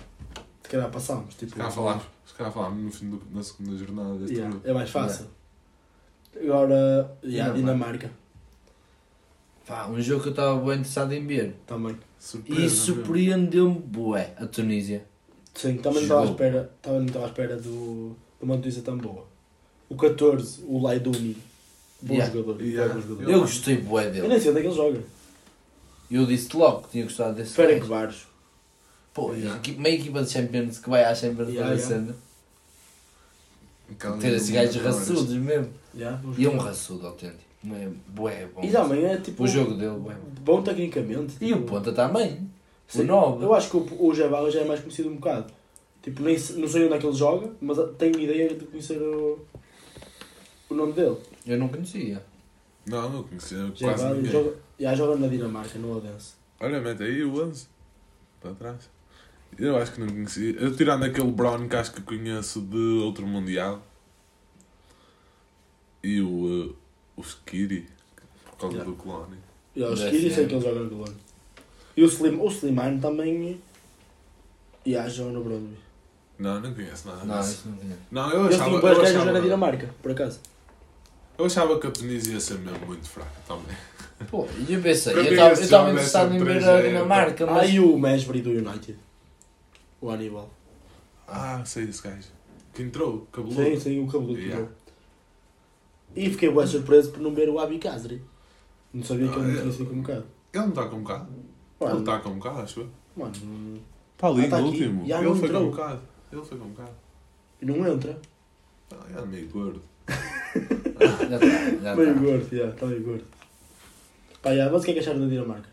[0.63, 1.35] Se calhar passamos.
[1.35, 4.51] Tipo, Se calhar falámos, se calhar falámos no fim do, na segunda jornada deste Yeah,
[4.51, 4.69] grupo.
[4.69, 5.27] é mais fácil.
[6.39, 7.57] Agora, yeah, Dinamarca.
[7.57, 8.11] Dinamarca.
[9.67, 11.57] Pá, um jogo que eu estava bem interessado em ver.
[11.67, 11.97] Também.
[12.19, 15.05] Surpresa, E surpreendeu-me, bué, a Tunísia.
[15.55, 16.33] Sim, também não estava à Jogou.
[16.47, 19.27] espera, também não estava à espera do, de uma notícia tão boa.
[19.89, 21.37] O 14, o Laiduni.
[22.01, 22.33] Bom Yeah.
[22.35, 22.61] jogador.
[22.63, 22.95] Yeah.
[22.95, 23.31] Bom jogador.
[23.31, 24.29] Eu gostei bué Eu dele.
[24.29, 25.01] nem sei onde é que ele joga.
[26.13, 27.91] Eu disse logo que tinha gostado desse Esperem que gajo.
[27.95, 28.27] vários.
[29.15, 29.57] Pô, Yeah.
[29.59, 31.87] equi- meia equipa de Champions que vai à Champions Yeah, para yeah.
[31.87, 32.17] cena.
[33.91, 35.69] Aquela Ter esses gajos raçudos mesmo.
[35.95, 36.67] Yeah, bom E é um jogador.
[36.69, 37.43] raçudo autêntico.
[37.63, 38.63] Não é bué, bom.
[38.65, 39.45] E também é tipo.
[39.45, 40.17] O jogo dele, bué.
[40.41, 41.37] Bom tecnicamente.
[41.41, 42.49] E o tipo, Ponta também.
[42.89, 43.03] sim.
[43.03, 43.45] O 9.
[43.45, 45.53] Eu acho que o, o Jabala já é mais conhecido um bocado.
[46.03, 49.01] Tipo, nem, se- não sei onde é que ele joga, mas tenho ideia de conhecer
[49.01, 49.39] o,
[50.71, 51.17] o nome dele.
[51.47, 52.25] Eu não conhecia.
[52.85, 54.33] Não, não conhecia quase Jabala ninguém.
[54.33, 56.35] joga, já joga na Dinamarca, no Odense.
[56.61, 57.69] Olha, mete aí o 11.
[58.41, 58.91] Para trás.
[59.57, 60.53] Eu acho que não conhecia.
[60.59, 63.81] Eu tirando aquele Brown que acho que conheço de outro Mundial.
[66.03, 66.77] E o, uh,
[67.17, 67.89] o Skiri.
[68.45, 68.91] Por causa Yeah.
[68.91, 69.39] do Colónia.
[69.77, 71.17] E aos Da Skiri sei que ele joga no Colônia.
[71.97, 73.61] E o, Slim, o Slimane também.
[74.85, 75.77] E yeah, joga no Brondby.
[76.39, 77.97] Não, não conheço nada Não, isso não tinha.
[78.11, 80.41] Não, eu achava, boas gajas achava, na Dinamarca, por acaso.
[81.43, 83.77] Eu achava que a Tunísia ia ser mesmo muito fraca também.
[84.31, 86.39] Pô, e eu pensei, Para eu mim estava esse eu estava jogo é interessado em
[86.45, 86.87] ver a 3-0.
[86.89, 87.71] Dinamarca, Ah, mas.
[87.71, 88.99] e o Mesbury do United.
[90.01, 90.49] O Aníbal.
[91.27, 92.29] Ah, sei esse gajo.
[92.73, 93.63] Que entrou, cabeludo.
[93.63, 94.69] Sim, sim, o cabeludo que Yeah.
[96.15, 98.23] E fiquei bem surpreso por não ver o Abi Kazri.
[98.93, 99.61] Não sabia que Ah, ele é.
[99.63, 100.25] tinha sido convocado.
[100.53, 101.29] Ele não está com um bocado.
[101.81, 102.89] Ele Mano, está com um bocado, acho eu.
[103.17, 103.81] mano, não-
[104.15, 104.77] Está ali Ah, tá no aqui.
[104.83, 105.07] último.
[105.09, 105.63] Já Ele não foi entrou.
[105.67, 106.01] um bocado.
[106.31, 106.91] Ele foi com um bocado.
[107.61, 108.19] e não entra.
[108.93, 109.81] Ah, é meio gordo.
[110.09, 111.47] Já está,
[111.83, 112.21] já meio está.
[112.21, 113.25] gordo, já, está meio gordo.
[114.43, 115.69] Pá, já, mas o que é que acharam da Dinamarca?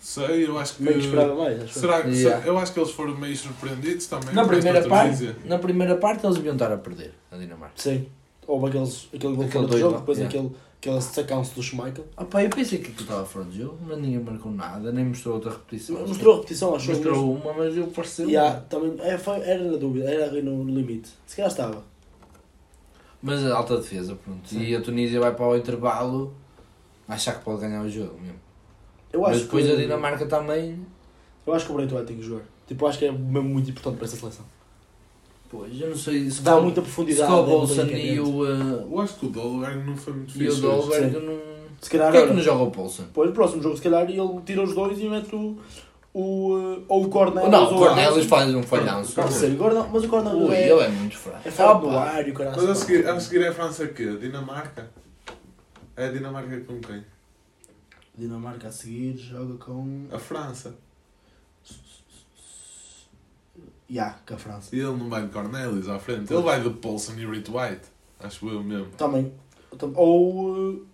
[0.00, 0.82] Sei, eu acho que.
[0.82, 1.80] Meio que esperava mais, acho eu.
[1.82, 2.46] Será que Yeah.
[2.46, 4.34] eu acho que eles foram meio surpreendidos também.
[4.34, 5.36] Na esta primeira, parte, Tunísia.
[5.44, 7.74] na primeira parte eles deviam estar a perder a Dinamarca.
[7.76, 8.06] Sim.
[8.46, 10.38] Houve aqueles, aquele gol Aquele fora do dois jogo, depois yeah.
[10.38, 12.06] aquele, aquele sacão-se do Schmeichel.
[12.16, 15.04] Ah pá, eu pensei que aquilo estava fora de jogo, mas ninguém marcou nada, nem
[15.04, 15.98] mostrou outra repetição.
[16.06, 18.26] Mostrou a repetição, achou Mostrou uma, mas eu pareceu.
[18.28, 21.10] Yeah, também, é, foi, era na dúvida, era ali no limite.
[21.26, 21.84] Se calhar estava.
[23.22, 24.48] Mas a alta defesa, pronto.
[24.48, 24.62] Sim.
[24.62, 26.34] E a Tunísia vai para o intervalo
[27.06, 28.38] achar que pode ganhar o jogo mesmo.
[29.12, 30.86] Eu Mas acho depois que, a Dinamarca também.
[31.46, 32.44] Eu acho que o Breito tem que jogar.
[32.66, 34.44] Tipo, acho que é mesmo muito importante para esta seleção.
[35.50, 37.28] Pois, eu não sei se Dá com- muita se profundidade.
[37.30, 38.26] com o é Bolson e o.
[38.42, 40.54] uh, Eu acho que o Dolberg não foi muito e o.
[40.56, 41.38] Dolberg não.
[41.80, 43.02] Se calhar, Porquê é que não joga o Paulson?
[43.04, 45.56] depois no próximo jogo, se calhar, ele tira os dois e mete o,
[46.12, 49.14] o, uh, ou o Cornelius Não, o Cornelius faz um falhanço.
[49.14, 49.56] Pode ser,
[49.92, 51.48] mas o Cornelius Ui, é, ele é muito fraco.
[51.48, 52.00] é forte no Opa.
[52.00, 52.56] ar e o caralho.
[52.56, 54.16] Mas a seguir, a seguir é a França quê?
[54.16, 54.90] Dinamarca?
[55.96, 57.04] É a Dinamarca com quem?
[58.18, 60.06] Dinamarca a seguir joga com.
[60.12, 60.74] A França.
[63.90, 64.74] Ya, com a França.
[64.74, 66.32] E ele não vai de Cornelius à frente.
[66.32, 67.82] Ele vai de Paulson e Rito White.
[68.20, 68.86] Acho eu mesmo.
[68.96, 69.32] Também.
[69.78, 70.84] tam- Ou.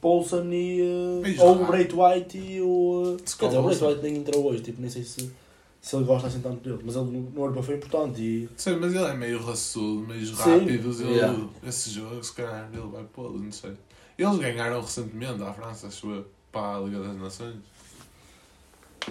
[0.00, 0.82] Paulson e.
[0.82, 3.14] Uh, ou o Brait White e o.
[3.14, 3.88] Uh, quer dizer, o Olsen.
[3.88, 5.30] White nem entrou hoje, tipo, nem sei se,
[5.80, 6.82] se ele gosta assim tanto dele.
[6.84, 8.48] Mas ele no, europeu foi importante e.
[8.56, 10.34] Sei, mas ele é meio raçudo, meio Sim.
[10.34, 10.90] rápido.
[11.02, 11.48] Ele, Yeah.
[11.66, 13.72] Esse jogo, se calhar, ele vai pô-lo, não sei.
[14.16, 17.56] Eles ganharam recentemente à França, acho eu, para a Liga das Nações.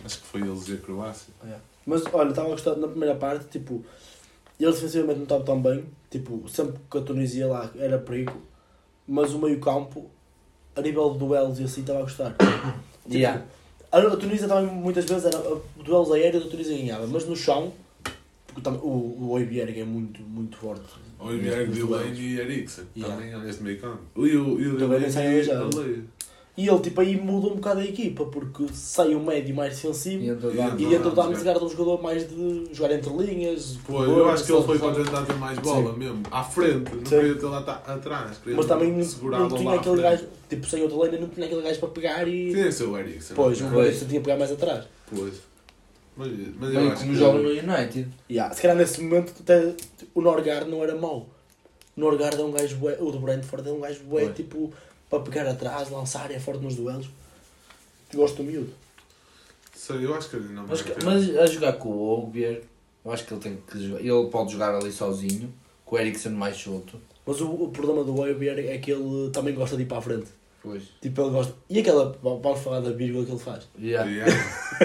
[0.04, 1.34] Acho que foi eles e a Croácia.
[1.86, 3.84] Mas olha, estava a gostar na primeira parte, tipo,
[4.60, 8.40] ele defensivamente não estava tão bem, tipo, sempre que a Tunísia lá era perigo,
[9.08, 10.12] mas o meio campo,
[10.80, 12.36] a nível de duelos e assim, estava a gostar.
[13.10, 13.44] Tipo, Yeah.
[13.92, 17.36] a, a Tunísia também muitas vezes era a, duelos aéreos, a Tunísia ganhava, mas no
[17.36, 17.74] chão,
[18.46, 20.84] porque também, o, o Oibierg é muito, muito forte.
[21.20, 22.20] O Delaney duelos.
[22.20, 22.86] e Eriksen.
[22.96, 23.16] Yeah.
[23.16, 24.00] Também é neste meio campo.
[24.18, 24.78] E o, e o
[26.60, 30.22] E ele, tipo, aí muda um bocado a equipa, porque sai o médio mais defensivo
[30.22, 30.84] E entra o jogar de
[31.64, 33.78] um jogador mais de jogar entre linhas.
[33.88, 36.22] Pô, eu acho que ele foi para tentar ter mais bola mesmo.
[36.30, 37.18] À frente, não Sim.
[37.18, 38.42] queria ter lá atrás.
[38.46, 41.80] Mas também a não tinha aquele gajo, tipo, sem outra lane, não tinha aquele gajo
[41.80, 42.52] para pegar e.
[42.52, 43.36] Tinha esse o Eriksen.
[43.38, 43.86] Pois, não o é?
[43.86, 44.84] Eriksen tinha que pegar mais atrás.
[45.16, 45.36] Pois.
[46.18, 47.16] Mas, mas acho como que...
[47.18, 48.10] joga no United.
[48.30, 48.54] Yeah.
[48.54, 49.76] Se calhar nesse momento até
[50.14, 51.30] o Norgard não era mau.
[51.96, 54.74] O Norgard é um gajo bué, o do Brentford é um gajo bué, tipo,
[55.10, 57.08] para pegar atrás, lançar, é forte nos duelos.
[58.14, 58.72] Gosto do miúdo.
[59.76, 60.98] Sei, eu acho que ele não Mas, ter.
[61.04, 62.64] mas a jogar com o Ogbier,
[63.06, 64.00] eu acho que ele tem que jogar.
[64.02, 65.54] Ele pode jogar ali sozinho,
[65.86, 67.00] com o Eriksen mais solto.
[67.26, 70.02] Mas o, o problema do Oibier é que ele também gosta de ir para a
[70.02, 70.28] frente.
[70.62, 70.84] Pois.
[71.02, 71.54] Tipo, ele gosta.
[71.70, 72.18] E aquela.
[72.22, 73.68] Vamos falar da vírgula que ele faz.
[73.80, 74.10] Yeah.
[74.10, 74.34] Yeah.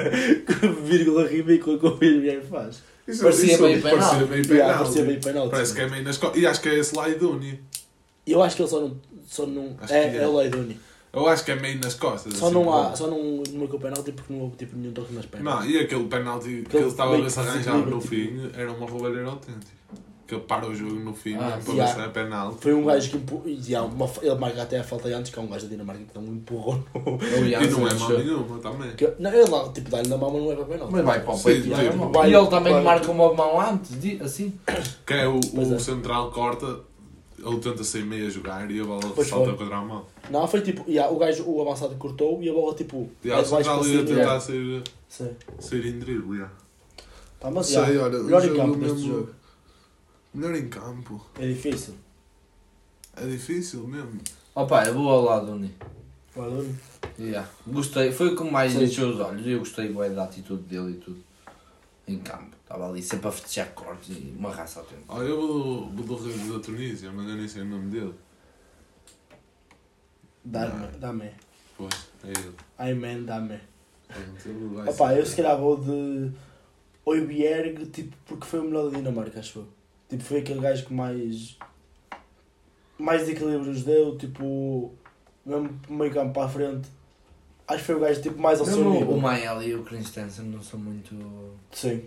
[0.84, 2.82] vírgula ridícula que o Oibier faz.
[3.08, 4.26] Isso, Parecia isso meio parecia penal.
[4.28, 4.78] meio Yeah, penal.
[4.84, 5.50] parecia meio penalti.
[5.50, 6.40] Parece que é meio nas costas.
[6.42, 7.60] E acho que é esse Laiduni.
[8.26, 8.96] Eu acho que ele só não.
[9.26, 10.26] Só não Acho é, é é.
[10.26, 10.78] o Leiduni.
[11.12, 12.36] Eu acho que é meio nas costas.
[12.36, 12.96] Só assim, não há.
[12.96, 15.54] Só não marcou penalti porque não houve tipo, nenhum toque nas pernas.
[15.54, 18.72] Não, e aquele penalti que ele estava a ver se arranjava no desequilíbrio, fim era
[18.72, 19.84] uma roubalheira autêntica.
[20.26, 21.92] Que ele para o jogo no fim Ah, para yeah.
[21.94, 22.62] ver se é penalti.
[22.62, 23.46] Foi um gajo que empurrou.
[23.46, 26.82] ele marca até a falta antes, que é um gajo da Dinamarca que não empurrou
[26.94, 27.18] no.
[27.22, 28.90] E não é mal nenhuma também.
[28.96, 30.92] Que, não, ele lá, tipo, dá-lhe na mão, mas não é para penalti.
[30.92, 31.62] Mas vai para o peito.
[31.64, 34.58] sim, e E ele também marca uma mão antes, assim.
[35.06, 35.78] Que é o, o é.
[35.78, 36.80] central corta,
[37.44, 39.58] ele tenta sair meio a jogar e a bola Pois salta foi.
[39.58, 40.06] contra a mão.
[40.30, 43.08] Não, foi tipo, yeah, o gajo, o avançado cortou e a bola tipo.
[43.22, 44.40] E é o central ia tentar yeah.
[44.40, 45.30] sair, Sim.
[45.60, 46.34] sair em drible.
[46.36, 46.52] yeah.
[47.38, 49.30] Tá, mas Sei, yeah, olha, melhor em campo neste mesmo- jogo.
[50.32, 51.26] Melhor em campo.
[51.38, 51.94] É difícil.
[53.16, 54.20] É difícil mesmo.
[54.54, 55.74] Opa, eu vou ao lado do Uni.
[56.36, 56.64] Olha,
[57.16, 57.48] Yeah.
[57.66, 59.46] Gostei, foi o que mais encheu os olhos.
[59.46, 61.18] Eu gostei bué da atitude dele e tudo.
[62.06, 62.56] Em campo.
[62.60, 65.12] Estava ali sempre a festejar cortes e uma raça autêntica.
[65.12, 67.90] Olha, eu vou do, vou do rei da Tunísia, mas eu nem sei o nome
[67.90, 68.14] dele.
[70.44, 71.30] Dá-me, dá-me.
[71.76, 72.54] Pois, é ele.
[74.06, 76.30] Pronto, ele vai Opa, eu se calhar vou de
[77.04, 79.68] Oibierg, tipo, porque foi o melhor da Dinamarca, acho eu.
[80.08, 81.58] Tipo, foi aquele gajo que mais.
[82.98, 84.92] mais equilíbrios deu, tipo.
[85.44, 86.88] mesmo meio campo para a frente.
[87.66, 89.10] Acho que foi o gajo tipo, mais ao seu nível.
[89.10, 91.14] o Mael e o Christensen não são muito
[91.72, 92.04] Sim.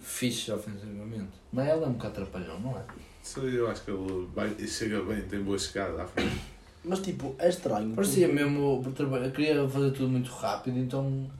[0.00, 1.32] fixes ofensivamente.
[1.52, 2.82] O Mael é um bocado atrapalhão, não é?
[3.22, 6.40] Sei, eu acho que ele vai, chega bem, tem boa chegada à frente.
[6.84, 7.94] Mas tipo, é estranho.
[7.94, 8.82] Parecia porque mesmo.
[9.24, 11.30] Eu queria fazer tudo muito rápido, então.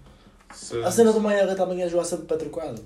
[0.54, 2.80] Sei- A cena do Maia também é jogar sempre pé trocado.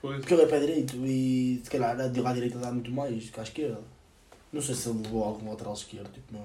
[0.00, 2.72] Pois, Porque ele é pé direito e se calhar a de lá à direita dá
[2.72, 3.78] muito mais que à esquerda.
[4.52, 6.44] Não sei se ele levou algum lateral esquerdo, tipo, não.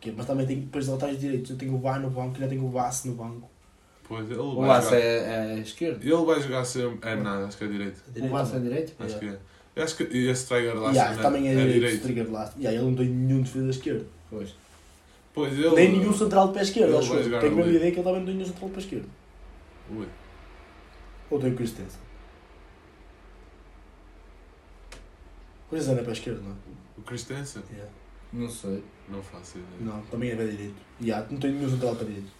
[0.00, 1.50] Que- Mas também tem depois de laterais direitos.
[1.50, 3.48] Eu tenho o Vai no banco e ainda tenho o Vasse no banco.
[4.08, 4.96] pois ele O vai jogar.
[4.96, 6.02] é, é esquerdo.
[6.02, 7.08] Ele vai jogar sempre.
[7.08, 8.02] É nada, acho que é direito.
[8.16, 8.94] O Laço é direito?
[8.98, 9.20] Acho Yeah.
[9.20, 9.50] que é.
[9.76, 12.02] Eu acho que e esse Tiger lá Yeah, também é, é direito, direito.
[12.02, 12.52] trigger lá.
[12.58, 14.04] Yeah, ele não tem nenhum defesa esquerda.
[14.28, 14.54] Pois.
[15.32, 15.70] Pois ele.
[15.70, 18.18] Nem nenhum central de pé esquerdo, acho jogar Tenho a mesma ideia que ele também
[18.20, 19.08] não tem nenhum central de pé esquerdo.
[19.92, 20.06] Ui.
[21.30, 22.00] Ou tem o Christensen.
[25.66, 26.54] O Christensen é pé esquerdo, não é?
[26.98, 27.62] O Christensen?
[27.70, 27.90] Yeah.
[28.32, 28.82] Não sei.
[29.08, 29.72] Não faço ideia.
[29.80, 30.74] Não, também é pé direito.
[31.02, 32.30] Yeah, não tem nenhum de pé direito.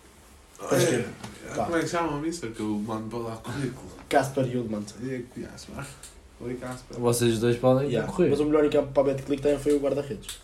[0.69, 1.57] Pé É, esquerdo.
[1.57, 1.65] Pá.
[1.65, 2.51] Como é que chama isso?
[2.51, 3.89] Que eu mando para lá o currículo.
[4.09, 4.47] Casper.
[4.47, 5.85] E é Casper.
[6.41, 6.99] Oi, Casper.
[7.01, 8.09] Vocês dois podem Yeah.
[8.11, 8.31] concorrer.
[8.31, 10.39] Mas o melhor em campo para a Betclic também foi o guarda-redes.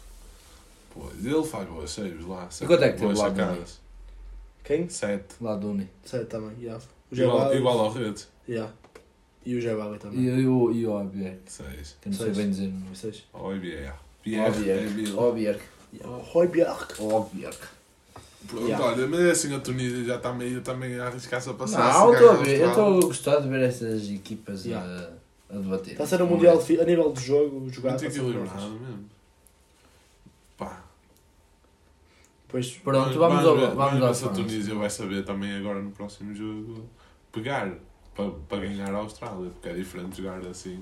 [0.92, 2.48] Pois, ele faz boas saves lá.
[2.60, 3.80] E quanto é que teve lá sacadas.
[4.64, 4.88] Quem?
[4.88, 5.34] Sete.
[5.40, 5.88] Lá do Uni.
[6.04, 6.82] Sei também, yeah.
[7.12, 7.14] O
[7.54, 8.28] Igual, ao Redes.
[8.48, 8.72] Yeah.
[9.44, 10.24] E o Jebali E, também.
[10.24, 11.10] e o, e o.
[11.46, 11.96] Seis.
[12.00, 12.36] Que não sei Seis.
[12.36, 12.72] bem dizer.
[12.72, 12.94] não é?
[12.94, 13.24] Seis.
[13.32, 13.94] Ou IBR.
[14.26, 15.12] Pierre.
[15.16, 15.60] Obier.
[16.98, 17.58] Obier.
[18.48, 18.84] Pronto, Yeah.
[18.84, 21.92] olha, mas é assim a Tunísia já está meio também a arriscar-se a passar.
[21.92, 24.86] Não, estou a ver, eu estou a gostar de ver estas equipas Yeah.
[25.50, 25.92] a, a debater.
[25.92, 27.90] Está a ser um mundial de a nível de jogo, jogar.
[27.90, 29.04] Muito equilibrado mesmo.
[30.56, 30.84] Pá.
[32.48, 34.32] Pois, Pronto, vamos, ver- ao, vamos vamos ao a.
[34.32, 36.84] Tunísia vai saber também agora no próximo jogo
[37.32, 37.72] pegar
[38.14, 40.80] para, para ganhar a Austrália, porque é diferente jogar assim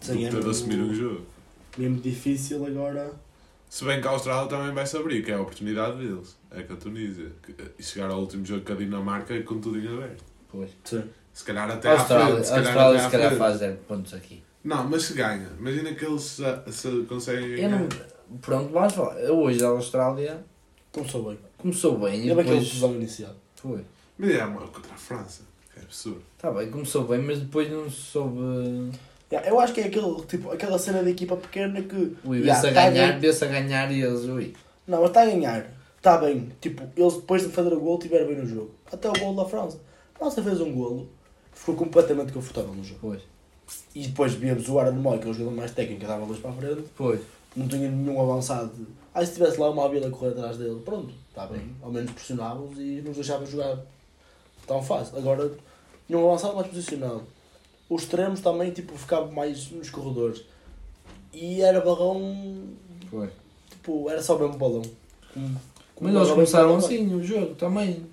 [0.00, 1.20] sim, do que é ter de mesmo- assumir um jogo.
[1.78, 3.12] Mesmo difícil agora.
[3.68, 6.36] Se bem que a Austrália também vai se abrir, que é a oportunidade deles.
[6.50, 7.32] É que a Tunísia.
[7.42, 10.22] que- E chegar ao último jogo com a Dinamarca e com tudo em aberto.
[10.50, 10.70] Pois.
[10.84, 11.04] Sim.
[11.32, 12.40] Se calhar até A à Austrália, frente.
[12.40, 14.42] a Se calhar, Austrália até se calhar faz 0 pontos aqui.
[14.62, 15.48] Não, mas se ganha.
[15.58, 17.80] Imagina que eles se, se conseguem Eu ganhar.
[17.80, 17.88] não,
[18.40, 19.16] pronto, vamos falar.
[19.30, 20.44] Hoje a Austrália
[20.92, 21.38] Começou bem.
[21.56, 22.70] começou bem e depois...
[22.70, 23.34] tesão inicial.
[23.56, 23.82] Foi.
[24.18, 25.42] Mas é uma contra a França.
[25.72, 26.22] que É absurdo.
[26.36, 28.90] Está bem, começou bem, mas depois não soube...
[29.32, 32.14] Yeah, eu acho que é aquele, tipo, aquela cena de equipa pequena que.
[32.22, 34.54] Ui, Yeah, vê-se a tá ganhar, vê-se a ganhar e eles, ui.
[34.86, 35.66] Não, mas está a ganhar.
[35.96, 36.52] Está bem.
[36.60, 38.72] Tipo, eles depois de fazer o gol estiveram bem no jogo.
[38.92, 39.80] Até o gol da França.
[40.14, 41.08] A França fez um golo,
[41.54, 43.00] ficou completamente confortável no jogo.
[43.00, 43.22] Pois,
[43.94, 46.54] E depois víamos o Aranmoy, que é o jogador mais técnico, dava luz para a
[46.54, 46.84] frente.
[46.94, 47.20] pois.
[47.56, 48.72] Não tinha nenhum avançado.
[49.14, 51.74] Ah, se tivesse lá uma vila a correr atrás dele, pronto, está bem.
[51.82, 53.78] Ao menos pressionávamos e nos deixava jogar
[54.66, 55.18] tão fácil.
[55.18, 55.50] Agora,
[56.08, 57.22] nenhum avançado mais posicionado.
[57.94, 60.42] Os extremos também, tipo, ficavam mais nos corredores.
[61.32, 62.34] E era balão,
[63.10, 63.28] Foi.
[63.70, 64.82] tipo, era só mesmo balão.
[65.34, 65.60] Como-
[65.94, 68.06] como Mas eles começaram assim o jogo também.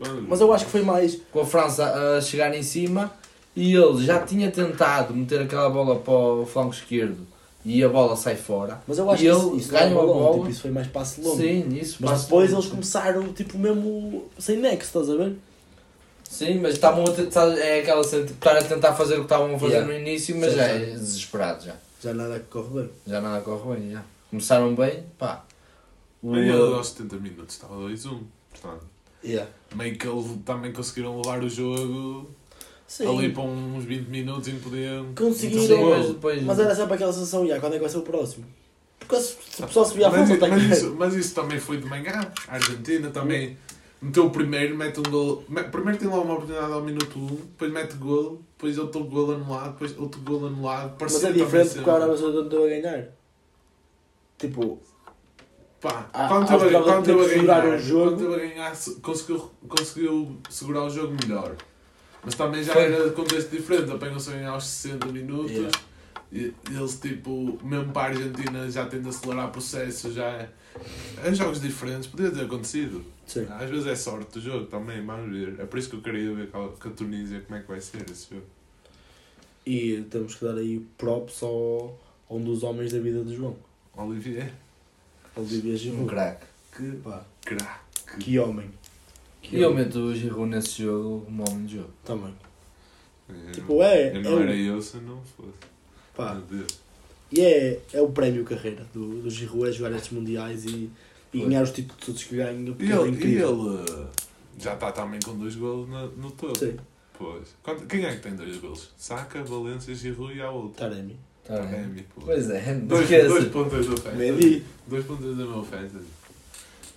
[0.00, 1.18] Olha, Mas eu acho que foi mais.
[1.32, 3.12] Com a França a chegar em cima
[3.54, 7.26] e ele já tinha tentado meter aquela bola para o flanco esquerdo
[7.64, 8.82] e a bola sai fora.
[8.88, 10.38] Mas eu acho E que isso, isso é ganha a balão, bola.
[10.38, 11.36] tipo, isso foi mais passe longo.
[11.36, 11.98] Sim, isso.
[12.00, 15.36] Mas depois eles começaram, tipo, mesmo sem nexo, estás a ver?
[16.34, 19.22] Sim, mas estavam a tentar, é aquela cena de estar a tentar fazer o que
[19.26, 19.92] estavam a fazer Yeah.
[19.92, 20.74] no início, mas Sim, já sim.
[20.74, 21.76] é desesperado já.
[22.02, 22.90] Já nada que corre bem.
[23.06, 24.02] Já nada corre bem, já.
[24.30, 25.44] Começaram bem, pá.
[26.20, 28.18] O, Bem, ele aos 70 minutos estava 2-1.
[28.50, 28.84] Portanto,
[29.22, 29.48] Yeah.
[29.76, 32.28] meio que eles também conseguiram levar o jogo
[32.84, 33.16] Sim.
[33.16, 35.14] ali para uns 20 minutos e não podiam.
[35.14, 36.42] Conseguiram, Sim, mas depois...
[36.42, 38.44] Mas era sempre aquela sensação, yeah, quando é que vai ser o próximo?
[38.98, 41.76] Porque se se o pessoal se via a mas, mas, isso, mas isso também foi
[41.76, 42.28] de manhã.
[42.48, 43.56] A Argentina também
[44.04, 45.44] meteu o primeiro, mete um gol.
[45.48, 49.32] me- Primeiro tem lá uma oportunidade ao minuto 1, depois mete gol, depois outro gol
[49.32, 50.94] anulado, depois outro gol anulado.
[51.00, 53.08] Mas é diferente porque a Arábia Saudita não a ganhar.
[54.38, 54.78] Tipo,
[55.80, 56.76] Pá, quando a teve
[57.24, 58.34] a- ganhar, o jogo.
[58.34, 61.56] a ganhar, conseguiu, conseguiu segurar o jogo melhor.
[62.24, 62.82] Mas também já Foi.
[62.84, 65.50] era de contexto diferente, apanham-se a ganhar aos 60 minutos.
[65.52, 65.78] Yeah.
[66.32, 70.48] E eles, tipo, mesmo para a Argentina já tende a acelerar processo, já é.
[71.22, 73.04] É jogos diferentes, podia ter acontecido.
[73.26, 73.46] Sim.
[73.50, 75.58] Às vezes é sorte do jogo também, vamos ver.
[75.60, 78.08] É por isso que eu queria ver com a, Tunísia como é que vai ser
[78.10, 78.46] esse jogo.
[79.66, 83.56] E temos que dar aí props ao, a um dos homens da vida de João.
[83.96, 84.52] Olivier,
[85.36, 86.06] Olivier Um Giroud.
[86.08, 86.46] craque.
[86.76, 88.18] que Pá, craque.
[88.20, 88.70] que homem.
[89.40, 89.84] Que E eu homem.
[89.84, 91.90] meto o Giroud nesse jogo como homem de jogo.
[92.04, 92.34] Também.
[93.28, 94.10] Eu- Tipo, é.
[94.12, 95.52] eu é não o- era eu se não fosse.
[96.14, 96.78] pá, Meu Deus.
[97.32, 100.90] E é, é o prémio carreira do, do Giroud, é jogar estes mundiais e,
[101.38, 102.60] e ganhar os títulos todos que ganha.
[102.70, 103.48] E porque é ele, e incrível.
[103.82, 104.08] ele uh,
[104.58, 106.58] já está também com dois golos no, no topo.
[106.58, 106.76] Sim,
[107.16, 107.54] Pois.
[107.62, 108.90] Quanto- Quem é que tem dois golos?
[108.96, 110.78] Saca, Valência, Giroud e há outro.
[110.78, 111.16] Taremi.
[111.44, 112.22] Taremi, pô.
[112.22, 114.64] Pois é, Dois, dois pontos do fantasy.
[114.86, 116.06] Dois pontos do meu fantasy.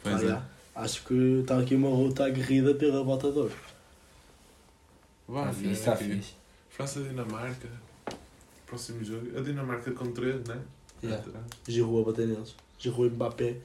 [0.02, 0.43] Pois Ah,
[0.76, 0.82] é.
[0.82, 3.54] Acho que está aqui uma luta aguerrida pela bota de ouro.
[5.28, 6.34] Vai, Está fixe.
[6.69, 7.67] França-Dinamarca.
[8.65, 9.38] Próximo jogo.
[9.38, 10.60] A Dinamarca com 3, né?
[11.04, 11.23] Yeah.
[11.67, 12.56] Giroud a bater neles.
[12.80, 13.56] Giroud e Mbappé.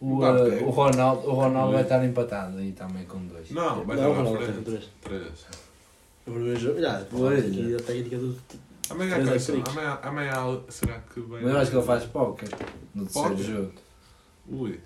[0.00, 3.50] O, uh, o Ronaldo, o Ronaldo vai estar empatado aí também com dois.
[3.50, 4.64] Não, vai Não, estar tem frente.
[4.64, 4.90] três.
[5.02, 5.46] 3.
[6.26, 6.80] O primeiro jogo.
[6.80, 7.76] Já, Pois, aqui é.
[7.76, 8.36] a técnica do.
[8.90, 11.42] Amanhã, Três será que vai.
[11.42, 12.48] Mas eu acho que ele faz póquer
[12.94, 13.72] no terceiro jogo.
[14.50, 14.80] Ui.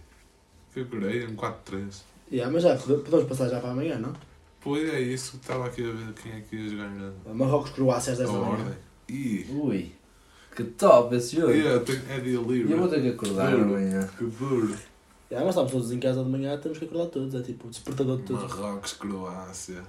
[0.72, 2.02] Que Coreia, um 4-3.
[2.30, 4.12] Yeah, mas já, podemos passar já para amanhã, não?
[4.60, 6.90] Pois é isso, estava aqui a ver quem é que ia jogar
[7.32, 8.76] Marrocos-Croácia às a 10 da manhã.
[9.08, 9.92] Ui,
[10.56, 11.52] que top esse jogo.
[11.52, 12.88] e eu tenho- é dia E eu vou livre.
[12.88, 13.62] ter que acordar Duro.
[13.64, 14.08] amanhã.
[14.18, 14.68] Que duro.
[15.30, 17.34] Yeah, mas estamos todos em casa de manhã, temos que acordar todos.
[17.34, 18.42] É tipo o despertador de todos.
[18.56, 19.82] Marrocos, Croácia.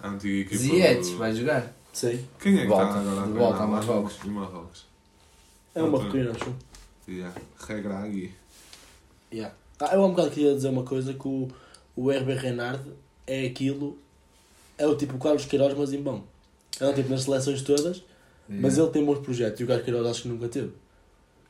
[0.00, 0.56] A antiga equipa.
[0.56, 1.72] Ziyech do- vai jogar.
[1.92, 2.24] Sei.
[2.40, 4.18] Quem é que Volta, está agora a de volta a Marrocos.
[4.24, 4.86] no Marrocos.
[5.74, 6.54] É um marroquino, acho.
[7.08, 7.34] Yeah.
[7.66, 8.32] Regragui.
[9.32, 9.54] Yeah.
[9.80, 11.48] Ah, eu há um bocado queria dizer uma coisa que o,
[11.96, 12.82] o RB Renard
[13.26, 13.98] é aquilo,
[14.78, 16.22] é o tipo Carlos Queiroz, mas em bom.
[16.80, 18.02] É o tipo nas seleções todas,
[18.48, 20.70] mas ele tem bons projetos e o Carlos Queiroz acho que nunca teve.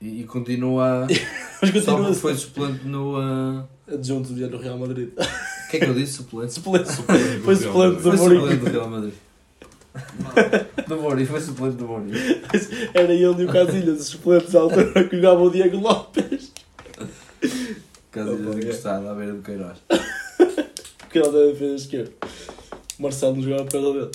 [0.01, 1.07] E, e continua.
[1.63, 3.19] Mas Só continua porque foi suplente no.
[3.19, 3.65] Uh...
[3.87, 5.11] adjunto no Real Madrid.
[5.17, 6.15] O que é que eu disse?
[6.15, 6.53] Suplente?
[6.53, 6.93] Suplente.
[6.93, 8.41] Suplente Foi do suplente do Foi Mourinho.
[8.41, 9.15] suplente do Real Madrid.
[10.89, 12.15] do Mourinho, foi suplente do Mourinho.
[12.93, 16.53] Era ele e o Casilhas, os suplentes à altura que jogava o Diego Lopes.
[18.11, 18.61] Casilhas é.
[18.61, 19.79] encostado à beira do Queiroz.
[20.99, 22.13] Porque ele deve defesa esquerda.
[22.99, 24.11] Marcelo não jogava causa dele.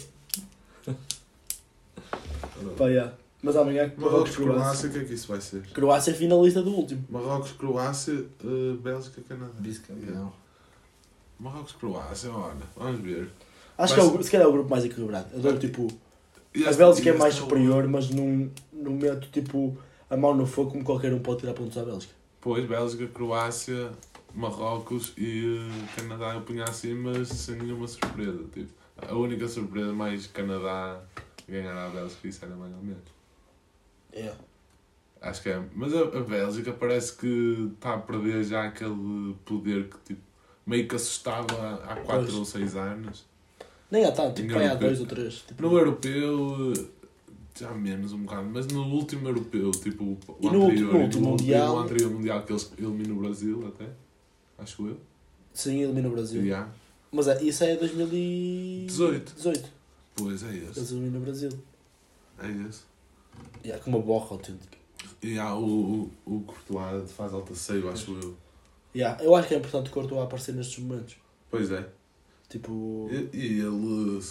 [2.77, 3.13] Pá, yeah.
[3.41, 4.61] Mas amanhã Marrocos Marrocos, Croácia.
[4.61, 5.61] Croácia, o que é que isso vai ser?
[5.73, 7.05] Croácia é finalista do último.
[7.09, 9.51] Marrocos, Croácia, eh, Bélgica, Canadá.
[9.59, 10.33] Vice-campeão.
[11.39, 13.29] Marrocos, Croácia, olha, vamos ver.
[13.77, 15.27] Acho Vai que é o, se calhar é o grupo mais equilibrado.
[15.33, 15.87] Eu dou tipo.
[16.67, 19.77] A Bélgica é mais o- superior, mas não, não meto tipo
[20.09, 22.13] a mão no fogo como qualquer um pode tirar pontos à Bélgica.
[22.41, 23.89] Pois, Bélgica, Croácia,
[24.35, 28.43] Marrocos e eh, Canadá eu punha assim, mas sem nenhuma surpresa.
[28.53, 28.67] Tipo,
[29.07, 30.99] a única surpresa mais Canadá
[31.49, 33.03] ganhar a Bélgica, isso era mais ou menos.
[34.13, 34.31] É.
[35.21, 35.61] Acho que é.
[35.75, 40.21] Mas a, a Bélgica parece que está a perder já aquele poder que tipo,
[40.65, 42.33] meio que assustava há 4 Pois.
[42.35, 43.25] ou 6 anos.
[43.91, 44.87] Nem há tanto, tipo, há europeu.
[44.87, 45.33] dois ou três.
[45.47, 46.73] Tipo, No europeu,
[47.59, 50.99] já menos um bocado, mas no último europeu, tipo o E no anterior, último- no
[51.03, 53.87] último Mundial- no anterior mundial que eles eliminam o Brasil até,
[54.59, 54.97] acho eu.
[55.53, 56.55] Sim, elimina o Brasil.
[56.55, 56.69] Há.
[57.11, 59.33] Mas é, isso é 2018.
[59.35, 59.69] 18.
[60.15, 60.79] Pois é esse.
[60.79, 61.51] Eles eliminam o Brasil.
[62.39, 62.81] É esse.
[63.63, 64.77] E há com uma borra autêntica.
[65.21, 68.37] E há o, o, o Courtois faz alta seio, acho eu.
[68.95, 71.17] Yeah, eu acho que é importante o Courtois aparecer nestes momentos.
[71.49, 71.87] Pois é.
[72.49, 73.09] Tipo.
[73.11, 74.21] E, e ele.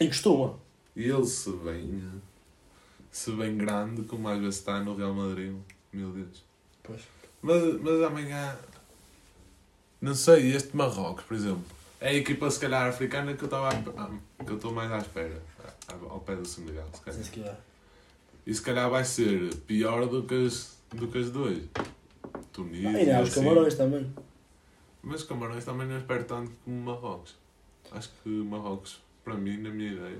[0.00, 0.58] E costuma.
[0.94, 2.02] E ele se bem.
[3.10, 5.54] Se bem grande, como às vezes está no Real Madrid.
[5.92, 6.44] Meu Deus.
[6.82, 7.02] Pois.
[7.42, 8.58] Mas, mas amanhã.
[10.00, 11.75] Não sei, este Marrocos, por exemplo.
[12.00, 14.90] É a equipa, se calhar, africana que eu estava a- a- que eu estou mais
[14.92, 15.40] à espera.
[16.10, 17.24] Ao pé do Senegal, se Sim, calhar.
[17.24, 17.60] se calhar.
[18.46, 21.62] E se calhar vai ser pior do que as, do que as dois.
[22.52, 22.88] Tunísia.
[22.90, 23.40] Ah, e há os assim.
[23.40, 24.12] camarões também.
[25.02, 27.36] Mas Camarões também não espero tanto como Marrocos.
[27.92, 30.18] Acho que Marrocos, para mim, na minha ideia,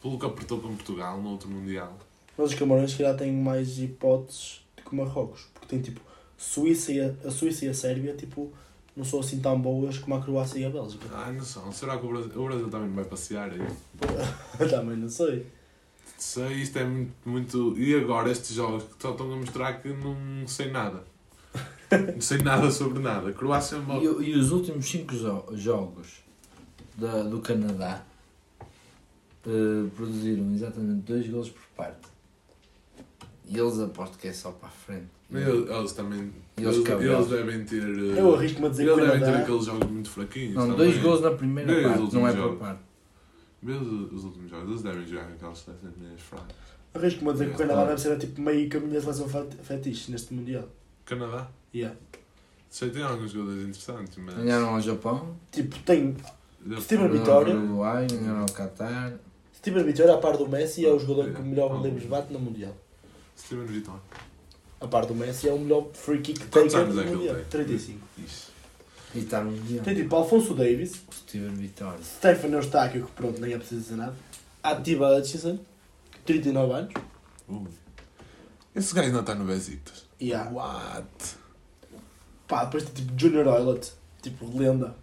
[0.00, 1.98] pelo que apertou com Portugal no outro Mundial.
[2.36, 5.46] Mas os camarões, se calhar, têm mais hipóteses do que Marrocos.
[5.54, 6.00] Porque tem tipo.
[6.36, 8.52] Suíça e a, a Suíça e a Sérvia, tipo.
[8.98, 11.06] Não são assim tão boas como a Croácia e a Bélgica.
[11.12, 11.62] Ai, não sei.
[11.70, 13.60] Será que o Brasil, o Brasil também vai passear aí?
[14.68, 15.46] também não sei.
[16.18, 17.78] Sei, isto é muito, muito.
[17.78, 21.04] E agora estes jogos que só estão a mostrar que não sei nada.
[22.12, 23.32] Não sei nada sobre nada.
[23.32, 23.98] Croácia é uma.
[23.98, 25.14] E, e os últimos 5
[25.54, 26.24] jogos
[26.96, 28.02] da, do Canadá
[29.46, 32.08] eh, produziram exatamente 2 gols por parte.
[33.48, 35.06] E eles aposto que é só para a frente.
[35.32, 36.32] Eles, eles também.
[36.56, 37.82] E eles Eles, devem ter.
[37.82, 39.42] Eu arrisco-me a dizer que Eles devem ter Canadá.
[39.42, 40.54] aqueles jogos muito fraquinhos.
[40.54, 40.76] Não, também.
[40.76, 42.58] 2 gols na primeira Vê parte, não é jogos.
[42.58, 42.80] parte.
[43.62, 46.56] Vê os, os últimos jogos, eles devem jogar aquelas seleções meias fracas.
[46.94, 49.56] Arrisco-me a dizer que o É, Canadá deve ser tipo meio caminho da seleção fet-
[49.62, 50.64] fetiche neste Mundial.
[51.04, 51.48] Canadá?
[51.74, 51.96] Yeah.
[52.70, 54.34] Sei, tem alguns jogadores interessantes, mas.
[54.34, 56.14] Ganharam ao Japão, Tipo, tem
[56.80, 57.54] Steven ganharam Vitória.
[57.54, 59.14] ao Uruguai, ganharam ao Qatar.
[59.56, 61.44] Steven Vitória, a par do Messi, é o jogador que É.
[61.44, 62.74] melhor livros bate no Mundial.
[63.38, 64.00] Steven Vitória.
[64.80, 67.10] A par do Messi, é o melhor free kick Quantos taker anos do é que
[67.10, 67.44] ele tem?
[67.44, 68.00] 35.
[68.18, 68.52] Isso.
[69.14, 69.84] E está no Mundial.
[69.84, 72.02] Tem tipo Alfonso Davis, Steven Vitória.
[72.02, 74.14] Stefan Eustáquio, que pronto, nem é preciso dizer nada.
[74.62, 75.58] Ativa Hutchinson,
[76.26, 76.94] 39 anos.
[77.48, 77.66] Uh.
[78.74, 80.06] Esse gajo não está no Besiktas.
[80.20, 81.06] E há, What?
[82.46, 84.94] pá, depois tem tipo Junior Oilet, tipo lenda.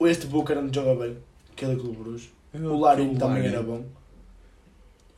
[0.00, 1.18] Este Buchanan joga bem,
[1.54, 2.30] que é do Clube Bruges.
[2.54, 3.84] O Larin também era bom.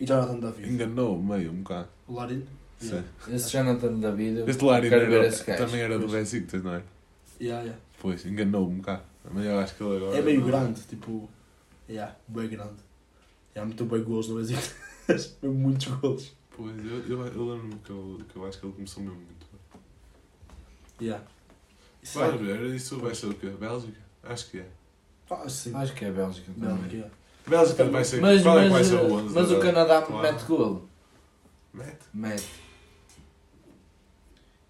[0.01, 0.73] E Jonathan David.
[0.73, 1.89] Enganou meio um bocado.
[2.07, 2.45] O Larin?
[2.79, 3.03] Sim.
[3.29, 5.65] Esse Jonathan David, Este Larin quero ver era- esse gajo.
[5.65, 6.09] também era do.
[6.09, 6.83] Besiktas, não é?
[7.41, 7.83] Yeah, yeah.
[8.01, 9.03] Pois, enganou um bocado.
[9.31, 10.17] Mas eu acho que ele agora.
[10.19, 11.29] É meio não- grande, tipo.
[11.89, 12.77] Yeah, bem grande.
[13.55, 14.37] Já meteu bem gols no.
[15.09, 16.33] Mesmo muitos gols.
[16.57, 19.47] Pois, eu, eu, eu lembro-me que eu, que eu acho que ele começou mesmo muito
[21.01, 21.09] bem.
[21.09, 21.25] Yeah.
[22.03, 22.39] Isso Vai vai.
[22.39, 23.49] ver, isso vai ser o quê?
[23.51, 23.99] Bélgica?
[24.23, 24.67] Acho que é.
[25.31, 25.75] Ah, sim.
[25.75, 27.01] Acho que é Bélgica também.
[27.01, 27.11] é.
[27.49, 28.21] Bélgica vai ser.
[28.21, 29.35] Mas, qual é que vai mas, ser o 11?
[29.35, 29.61] mas o?
[29.61, 30.23] Canadá Claro.
[30.23, 30.89] mete golo.
[31.73, 31.99] Mete.
[32.13, 32.47] Mete.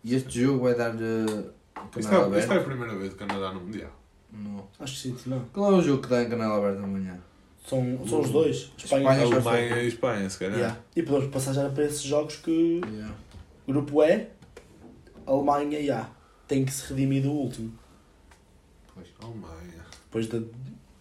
[0.04, 1.52] E este jogo vai dar uh,
[1.96, 3.90] Isto canal é, isto é a primeira vez de Canadá no Mundial.
[4.32, 4.66] Não.
[4.78, 5.44] Acho que sim, não.
[5.52, 7.18] Qual é o jogo que dá em canal aberto amanhã?
[7.66, 8.72] São, são os dois.
[8.78, 9.32] Espanha, Espanha, e.
[9.32, 10.56] Alemanha e Espanha, se calhar.
[10.56, 10.78] Yeah.
[10.96, 12.80] E podemos passar já para esses jogos que.
[12.86, 13.14] Yeah.
[13.66, 14.26] Grupo E,
[15.26, 16.08] Alemanha e A.
[16.46, 17.72] Tem que se redimir do último.
[18.94, 19.08] Pois.
[19.20, 19.84] Alemanha.
[20.04, 20.40] Depois da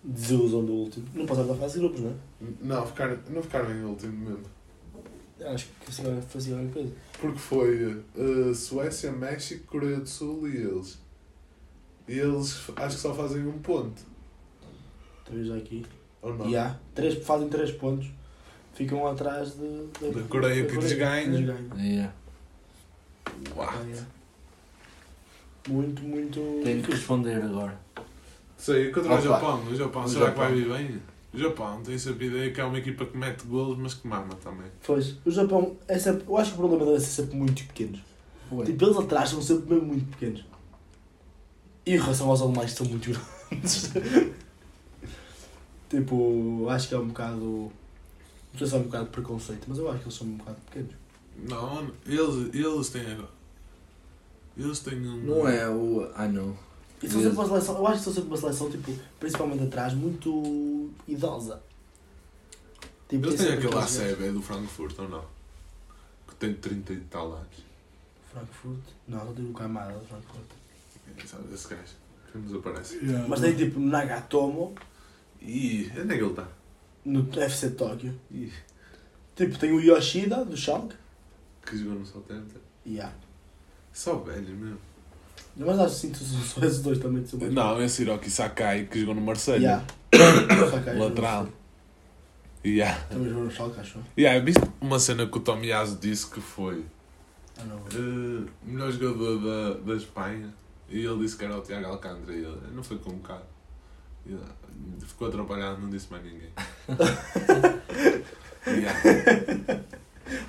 [0.07, 1.05] desilusão do último.
[1.13, 2.13] Não passaram da fase de grupos, não é?
[2.61, 4.49] Não, ficaram, não ficaram em último momento.
[5.45, 6.91] Acho que assim fazia alguma coisa.
[7.19, 10.97] Porque foi uh, Suécia, México, Coreia do Sul e eles.
[12.07, 14.01] E eles acho que só fazem um ponto.
[15.25, 15.85] Três aqui.
[16.21, 16.49] Ou não?
[16.49, 16.79] E A.
[16.95, 18.07] Três, fazem três pontos.
[18.73, 21.57] Ficam atrás de, Da Coreia que lhes ganha.
[21.77, 22.13] Yeah.
[23.55, 23.69] Uau.
[23.69, 24.07] Ah, yeah.
[25.67, 26.39] Muito, muito.
[26.63, 27.77] Tenho que responder agora.
[28.57, 29.19] Sei, contra Opa.
[29.19, 29.63] o Japão.
[29.71, 30.47] O Japão, O será Japão.
[30.47, 31.01] que vai vir bem?
[31.33, 34.07] O Japão tem sempre a ideia que é uma equipa que mete golos, mas que
[34.07, 34.65] mama também.
[34.85, 36.25] Pois, o Japão é sempre.
[36.27, 37.99] Eu acho que o problema deve ser sempre muito pequenos.
[38.49, 38.65] Foi.
[38.65, 40.43] Tipo, eles atrás são sempre mesmo muito pequenos.
[41.85, 43.11] E em relação aos alemães que são muito
[43.49, 43.91] grandes.
[45.89, 47.71] tipo, acho que é um bocado.
[48.53, 50.37] Não sei se é um bocado de preconceito, mas eu acho que eles são um
[50.37, 50.93] bocado pequenos.
[51.47, 53.17] Não, eles, eles têm.
[54.57, 55.17] Eles têm um.
[55.17, 56.09] Não é o.
[56.15, 56.55] Ah, não.
[57.01, 59.93] E são sempre uma seleção, eu acho que são sempre uma seleção, tipo, principalmente atrás,
[59.93, 61.61] muito idosa.
[63.07, 63.75] Tipo, Eles tem têm aquele
[64.11, 65.25] ACB do Frankfurt ou não?
[66.27, 67.65] Que tem 30 e tal anos.
[68.31, 68.79] Frankfurt?
[69.07, 70.45] Não, não tem o Kamada de Frankfurt.
[71.25, 71.83] Sabe, esse gajo
[72.31, 72.99] que nos aparece.
[73.27, 74.75] Mas tem tipo Nagatomo
[75.41, 76.47] Ih, onde é que ele está?
[77.05, 78.19] no FC Tóquio.
[78.31, 78.51] Ih,
[79.35, 80.95] Tipo, tem o Yoshida do Schalke.
[81.65, 82.59] que jogou no Southampton.
[82.85, 83.13] Yeah.
[83.93, 84.79] Só velhos mesmo.
[85.59, 88.99] Mas acho que sinto só esses dois também de ser Não, esse Hiroki Sakai que
[88.99, 89.63] jogou no Marseille.
[89.63, 89.85] Yeah.
[90.71, 91.47] Sakai, Lateral.
[92.63, 92.99] Yeah.
[93.09, 93.99] Também jogou no Schalke, acho.
[94.17, 96.85] Yeah, viste uma cena que o Tomiyasu disse que foi
[97.59, 100.53] eh, melhor jogador da, da Espanha
[100.89, 103.45] e ele disse que era o Tiago Alcântara e ele não foi convocado.
[104.29, 104.35] Eh,
[105.05, 106.51] ficou atrapalhado, não disse mais ninguém.
[108.67, 108.99] yeah.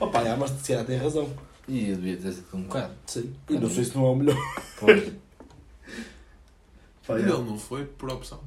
[0.00, 1.32] Opa, yeah, mas se calhar tem razão.
[1.68, 2.94] E eu devia ter sido um bocado.
[3.06, 3.34] Sim.
[3.50, 4.36] E não sei se não é o melhor.
[4.80, 5.12] Pois.
[7.06, 7.44] Pá, Ele yeah.
[7.44, 8.40] não foi por opção.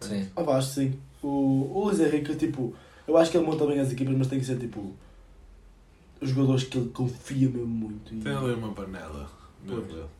[0.00, 0.28] Sim.
[0.36, 1.00] Ah, pá, acho que sim.
[1.22, 1.28] O,
[1.72, 2.74] o Luís Henrique, tipo,
[3.08, 4.92] eu acho que ele monta bem as equipas, mas tem que ser tipo.
[6.20, 8.14] Os jogadores que ele confia mesmo muito.
[8.14, 9.28] E, Tem ali uma panela.
[9.64, 9.92] Meu Pois.
[9.94, 10.10] Deus.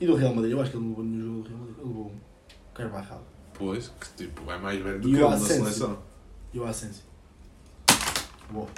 [0.00, 1.76] e do Real Madrid, eu acho que ele levou no jogo do Real Madrid.
[1.78, 3.22] Ele levou um Carvajal.
[3.54, 5.56] Pois, que tipo, é mais velho do E que o ele na Asensio?
[5.56, 5.98] seleção.
[6.52, 7.02] E o Asensio.
[8.50, 8.68] Boa.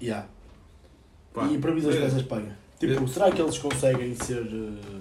[0.00, 0.26] Yeah.
[1.34, 2.04] Pá, e previsões é.
[2.06, 2.56] essa Espanha?
[2.78, 4.42] Tipo, será que eles conseguem ser.
[4.46, 5.00] eh,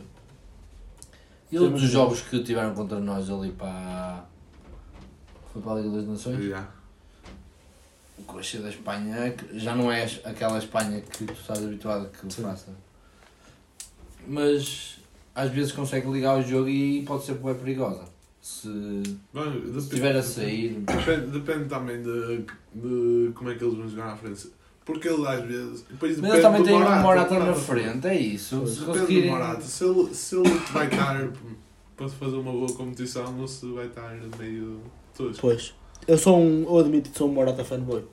[1.51, 4.25] E outros mas- jogos que tiveram contra nós ali para.
[5.53, 6.39] Foi para a Liga das Nações?
[6.43, 6.67] Yeah.
[8.17, 12.09] O que eu achei da Espanha já não é aquela Espanha que tu estás habituado
[12.09, 12.41] que Sim.
[12.43, 12.71] faça.
[14.27, 14.97] Mas
[15.36, 18.05] às vezes consegue ligar o jogo e pode ser bem perigosa.
[18.41, 18.67] Se
[19.34, 20.79] Bom, se depende- estiver a sair.
[20.81, 24.47] Depende, depende também de, de como é que eles vão jogar à frente.
[24.86, 25.86] Porque eles às vezes.
[25.89, 28.57] Depois Mas depende eles também do têm um Morata, Morata na frente, é isso.
[28.57, 29.29] Pois, Se Depende do conseguirem.
[29.31, 29.61] Morata.
[29.61, 31.27] Se ele, se ele vai estar
[31.95, 34.81] para fazer uma boa competição ou se vai estar meio
[35.15, 35.41] tosco.
[35.41, 35.73] Pois.
[36.05, 36.63] Eu sou um.
[36.63, 38.03] Eu admito que sou um Morata fanboy.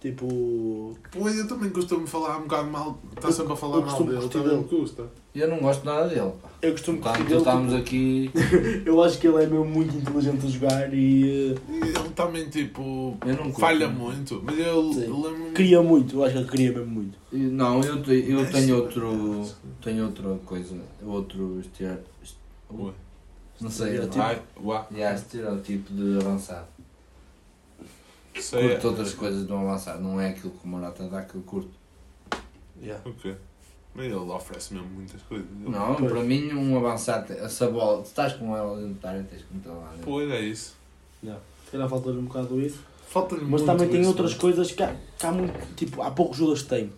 [0.00, 0.96] Tipo.
[1.10, 2.98] Pois eu também costumo falar um bocado mal.
[3.16, 5.04] Está sempre a falar eu mal costumo dele, também me custa.
[5.34, 6.32] Eu não gosto nada dele.
[6.40, 6.48] pá.
[6.62, 8.30] Eu costumo Portanto, dele, estamos tipo, aqui.
[8.86, 11.52] Eu acho que ele é mesmo muito inteligente a jogar e.
[11.52, 13.60] eh, ele também, tipo, Eu não curto.
[13.60, 14.40] falha muito.
[14.44, 15.52] Mas ele, ele é muito.
[15.54, 16.16] cria muito.
[16.16, 17.18] Eu acho que ele cria mesmo muito.
[17.32, 18.72] Não, eu, te- eu É tenho sim.
[18.72, 19.44] outro.
[19.82, 20.76] Tenho outra coisa.
[21.04, 22.08] Outro estereótipo.
[22.72, 22.92] Ué.
[23.60, 23.86] Não sei.
[23.94, 24.22] Estereótipo.
[24.22, 24.86] Ai, uá.
[24.92, 26.66] Yeah, estereótipo de avançado.
[28.40, 28.68] Sei.
[28.70, 30.02] Curto outras coisas de um avançado.
[30.02, 31.70] Não é aquilo que o Morata dá que eu curto.
[33.04, 33.34] Ok.
[33.94, 35.46] Mas ele oferece mesmo muitas coisas.
[35.60, 36.12] Ele- Não, Pois.
[36.12, 39.54] para mim um avançado, essa bola, tu estás com ela dentro da área, tens que
[39.54, 40.04] meter lá dentro.
[40.04, 40.76] Pois é isso.
[41.22, 42.78] Se calhar falta-lhe um bocado isso.
[43.08, 44.40] Falta-lhe Mas muito também tem isso, outras mano.
[44.40, 45.74] coisas que há, que há muito.
[45.74, 46.92] Tipo, há poucos jogadores que têm.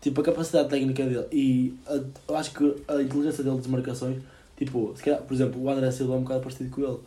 [0.00, 4.22] Tipo, a capacidade técnica dele e a- eu acho que a inteligência dele de desmarcações.
[4.56, 6.98] Tipo, se calhar, por exemplo, o André Silva é um bocado parecido com ele.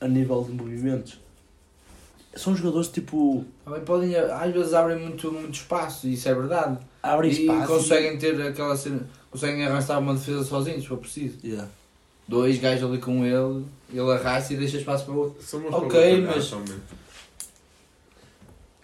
[0.00, 1.18] A nível de movimentos.
[2.36, 3.44] São jogadores tipo.
[3.64, 6.78] Também podem, às vezes abrem muito, muito espaço, isso é verdade.
[7.02, 7.66] abrem e espaço.
[7.72, 11.38] conseguem ter aquela cena, conseguem arrastar uma defesa sozinhos, se for preciso.
[11.44, 11.68] Yeah.
[12.26, 15.42] Dois gajos ali com ele, ele arrasta e deixa espaço para o outro.
[15.44, 16.74] Somos Ok, mas- também.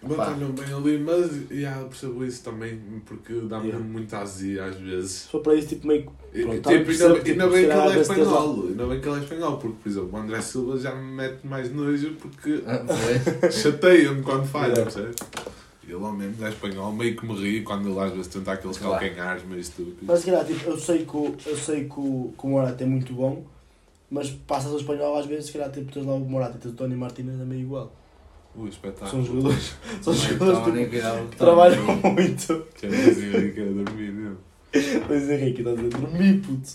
[0.03, 3.85] Batalham bem ali, mas já percebo isso também, porque dá-me Yeah.
[3.87, 5.27] muita azia às vezes.
[5.27, 6.11] For para isso, tipo, meio.
[6.33, 8.85] E, Pronto, tipo, também ainda, bem- tipo, ainda bem se que ele é espanhol, ainda
[8.87, 11.71] bem que ele é espanhol, porque, por exemplo, o André Silva já me mete mais
[11.73, 12.83] nojo porque Ah,
[13.51, 14.83] chateia-me quando falha, Yeah.
[14.91, 15.15] percebes?
[15.83, 18.77] Ele ao mesmo é espanhol, meio que me ri quando ele às vezes tenta aqueles
[18.77, 18.93] Claro.
[18.99, 19.99] calcanhares meio estúpidos.
[20.03, 22.83] Mas se calhar, tipo, eu sei que o, eu sei que o, que o Morata
[22.83, 23.43] é muito bom,
[24.09, 26.71] mas passas ao espanhol às vezes, se calhar, tipo, tens lá o Morata e tens
[26.71, 27.93] o Tony Martínez é meio igual.
[28.55, 29.09] Ui, espetáculo.
[29.09, 32.67] São jogadores, são Não, jogadores cuidado, que trabalham muito.
[32.75, 34.37] Que é dizer que era dormir mesmo.
[35.09, 36.69] Mas Henrique, estás a dizer, dormir, puto.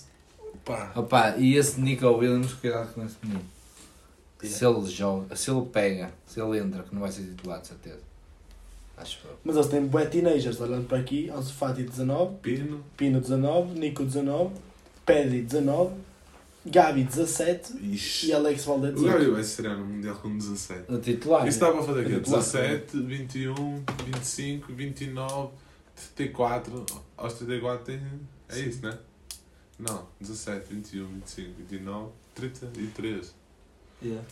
[0.65, 0.93] Pá.
[0.97, 3.43] Opa, e esse Nico Williams, cuidado com esse menino.
[4.43, 7.69] Se ele joga, se ele pega, se ele entra, que não vai ser titular, de
[7.69, 8.01] certeza.
[8.97, 9.37] Acho eu.
[9.45, 12.83] Mas eles têm bué teenagers, olhando para aqui, Ansu Fati 19, Pino.
[12.97, 14.55] Pino 19, Nico 19,
[15.05, 15.95] Pedri 19,
[16.69, 18.27] Gabi 17 Ixi.
[18.29, 19.33] e Alex Valdez O Gabi 18.
[19.33, 20.93] vai estrear no Mundial com 17.
[20.93, 21.41] A titular.
[21.47, 22.15] Isso estava a fazer o quê?
[22.17, 22.41] Titular.
[22.43, 25.51] 17, 21, 25, 29,
[26.17, 26.87] 34.
[27.17, 28.01] Aos 34 tem.
[28.49, 28.99] É isso, né?
[29.79, 33.35] Não, 17, 21, 25, 29, 33.
[34.03, 34.25] Yeah.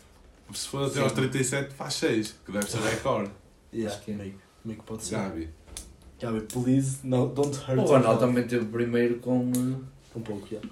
[0.53, 3.31] Se for até aos 37, faz 6, que deve ser recorde.
[3.73, 3.95] Yeah.
[3.95, 4.15] Acho que é.
[4.15, 5.17] meio, meio que pode ser.
[5.17, 5.49] Gabi.
[6.21, 9.51] Gabi, please, no, don't hurt O Ronaldo também teve primeiro com.
[9.51, 9.85] uh,
[10.17, 10.59] Um pouco, já.
[10.59, 10.63] uh,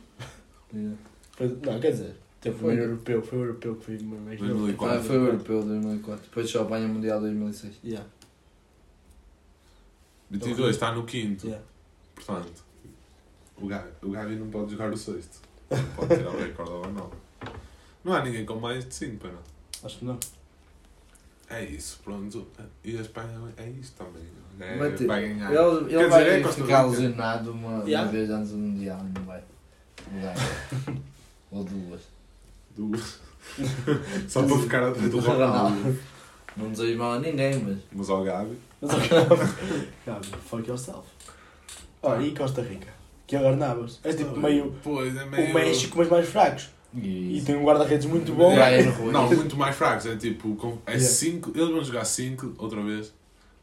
[0.71, 1.12] Por
[1.49, 2.69] Foi, não, quer dizer, teve o Foi.
[2.71, 4.99] primeiro europeu, foi o europeu que foi mais 2004.
[4.99, 6.25] Ah, foi o europeu 2004.
[6.25, 7.75] Depois só apanha o Mundial 2006.
[7.85, 8.07] Yeah,
[10.31, 11.47] 22 está no quinto.
[11.47, 11.65] yeah.
[12.15, 12.63] Portanto,
[13.57, 15.41] o Gavi, o Gavi não pode jogar o sexto.
[15.71, 17.17] Não pode tirar o recorde ao Ronaldo.
[18.05, 19.39] Não há ninguém com mais de 5, para não.
[19.85, 20.19] Acho que não.
[21.51, 22.47] É isso, pronto.
[22.85, 24.23] E a Espanha é isso também.
[24.61, 25.51] É, Vai ter- vai ganhar.
[25.53, 26.91] Ele, Quer ele dizer, vai é Costa ficar Rica.
[26.91, 28.11] lesionado uma, uma Yeah.
[28.11, 29.43] vez antes do Mundial e não vai.
[30.11, 30.35] Não vai.
[31.53, 32.01] Ou duas.
[32.77, 33.21] Duas.
[34.29, 35.97] Só para ficar atrás do Ronaldo.
[36.57, 37.79] Não desejo mal a ninguém, mas.
[37.93, 38.57] Mas ao Gavi.
[38.81, 39.09] Mas ok.
[40.07, 41.07] Gabi, fuck yourself.
[42.03, 42.89] Ora, e Costa Rica?
[43.27, 44.01] Que agarnavas?
[44.05, 45.51] És tipo meio Pois, é meio.
[45.51, 46.69] o México, mas mais fracos.
[46.95, 48.55] E E tem um guarda-redes muito bom.
[48.55, 49.13] Ruiz.
[49.13, 50.05] Não, muito mais fracos.
[50.07, 51.09] É tipo, é Yeah.
[51.09, 51.53] 5.
[51.55, 53.13] Eles vão jogar 5 outra vez.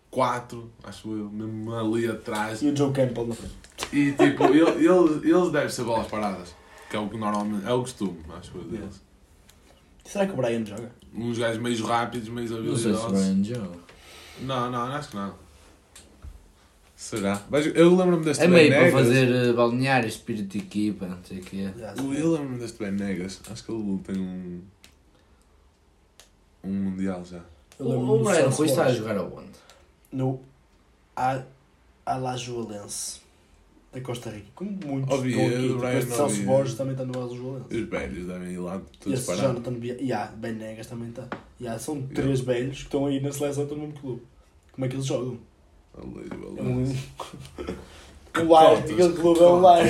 [0.09, 2.61] 4, acho eu, mesmo ali atrás.
[2.63, 3.53] E o Joe Campbell na frente.
[3.93, 6.55] E tipo, ele- eles, eles devem ser bolas paradas.
[6.89, 7.65] Que é o que normalmente.
[7.67, 9.01] É o costume, acho eu, deles.
[10.03, 10.91] Será que o Brian joga?
[11.13, 13.11] Uns gajos meio rápidos, meio Não sei se o habilidosos.
[13.35, 13.79] Brian joga.
[14.41, 15.33] Não, não, acho que não.
[16.95, 17.41] Será?
[17.49, 21.39] Mas eu lembro-me deste É meio para fazer uh, balneário, espírito de equipa, não sei
[21.39, 21.69] o quê.
[22.01, 23.39] O- Eu lembro-me deste Benegas.
[23.49, 24.61] Acho que ele tem um.
[26.63, 27.39] Um Mundial já.
[27.79, 29.51] Eu O, o Brian Ruiz está a jogar aonde?
[30.11, 30.41] No
[31.15, 31.43] A-
[32.05, 33.21] Alajuelense
[33.91, 34.47] da Costa Rica.
[34.55, 35.57] Como muitos Ouvi, estão aqui.
[35.57, 36.43] o Tipo, este Celso.
[36.43, 37.75] Borges também está no Alajuelense.
[37.75, 39.45] Os velhos devem ir lá todos parados.
[39.47, 39.93] Jonathan Bia...
[39.99, 41.27] Yeah, Ben Negas também está.
[41.59, 44.21] Yeah, são três velhos que estão aí na seleção do mesmo clube.
[44.71, 45.39] Como é que eles jogam?
[45.97, 46.01] É
[48.43, 48.69] lar.
[48.75, 49.83] cotas, Aquele que clube é um lar.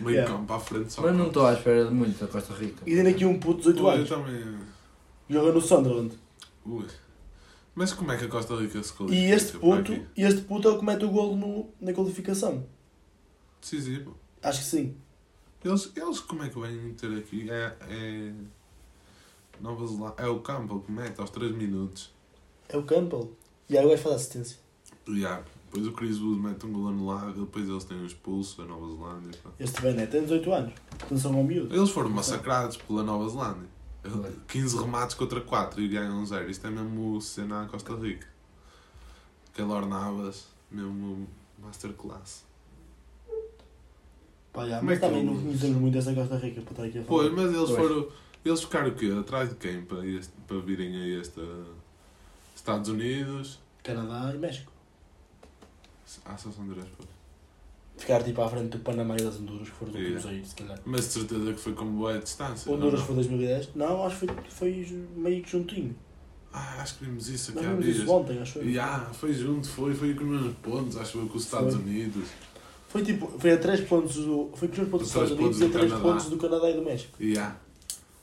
[0.00, 0.32] Meio Yeah.
[0.32, 1.02] campo à frente só.
[1.02, 2.82] Mas não estou à espera de muito da Costa Rica.
[2.86, 4.08] E tem aqui um puto de 18 Pô, Eu anos.
[4.08, 4.58] também.
[5.30, 6.14] Joga no Sunderland.
[6.64, 6.84] Ui.
[7.74, 10.02] Mas como é que a Costa Rica se E qualifica este para puto, aqui?
[10.16, 12.64] este puto é o que mete o golo no, na qualificação.
[13.60, 14.16] Decisivo.
[14.42, 14.96] Acho que sim.
[15.64, 17.50] Eles, eles como é que vêm ter aqui?
[17.50, 17.76] É.
[17.88, 18.32] é...
[19.60, 20.14] Nova Zelândia.
[20.18, 22.12] É o campo que mete aos 3 minutos.
[22.68, 23.32] É o Campbell.
[23.68, 24.58] E aí o gajo faz assistência.
[25.06, 28.58] E há, depois o Chris Wood mete um gol anulado, depois eles têm um expulso
[28.58, 29.38] da Nova Zelândia.
[29.42, 29.50] pá.
[29.58, 30.74] Este Benet tem 18 anos.
[30.92, 31.74] Atenção ao miúdo.
[31.74, 33.68] Eles foram massacrados pela Nova Zelândia.
[34.02, 34.32] Foi.
[34.48, 36.50] 15 remates contra 4 e ganham 0.
[36.50, 38.26] Isto é mesmo cena Costa Rica.
[39.52, 41.28] Keylor Navas, mesmo
[41.58, 42.47] masterclass.
[44.52, 46.98] Pá, Como é mas que também não conhecemos muito essa Costa Rica para estar aqui
[46.98, 47.06] a falar.
[47.22, 47.76] Pois, mas eles Pois.
[47.78, 48.08] foram.
[48.44, 49.16] Eles ficaram o quê?
[49.18, 49.82] Atrás de quem?
[49.82, 51.40] Para, este, para virem a este.
[52.54, 53.58] Estados Unidos.
[53.82, 54.72] Canadá e México.
[56.24, 57.08] Ah, só são três, pois.
[57.98, 60.54] Ficar tipo à frente do Panamá e das Honduras, que foram os últimos aí, se
[60.54, 60.78] calhar.
[60.84, 62.72] Mas de certeza que foi com boa distância.
[62.72, 63.06] Honduras não?
[63.06, 63.74] foi 2010?
[63.74, 65.94] Não, acho que foi, foi meio que juntinho.
[66.52, 67.96] Ah, acho que vimos isso aqui Nós há vimos dias.
[67.98, 68.68] isso ontem, acho eu.
[68.68, 71.74] E, ah, foi junto, foi, foi com os mesmos pontos, acho eu, com os Estados
[71.74, 71.82] Foi.
[71.84, 72.28] Unidos.
[72.88, 74.50] Foi tipo, foi a 3 pontos do.
[74.54, 76.02] Foi com 3 pontos dos Três Estados Unidos e a pontos do 3 Canadá.
[76.10, 77.22] pontos do Canadá e do México.
[77.22, 77.56] Yeah.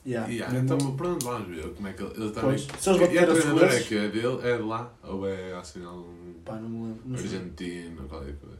[0.04, 2.50] e ah, Mesmo- então pronto, vamos ver como é que ele, ele também.
[2.50, 3.88] Pois, se eles E a baterem os treinadora é gols.
[3.88, 4.40] que é dele?
[4.42, 4.92] É de lá?
[5.04, 7.02] Ou é assim um Pá, não me lembro.
[7.06, 7.26] Não sei.
[7.26, 8.58] argentino, qualquer coisa?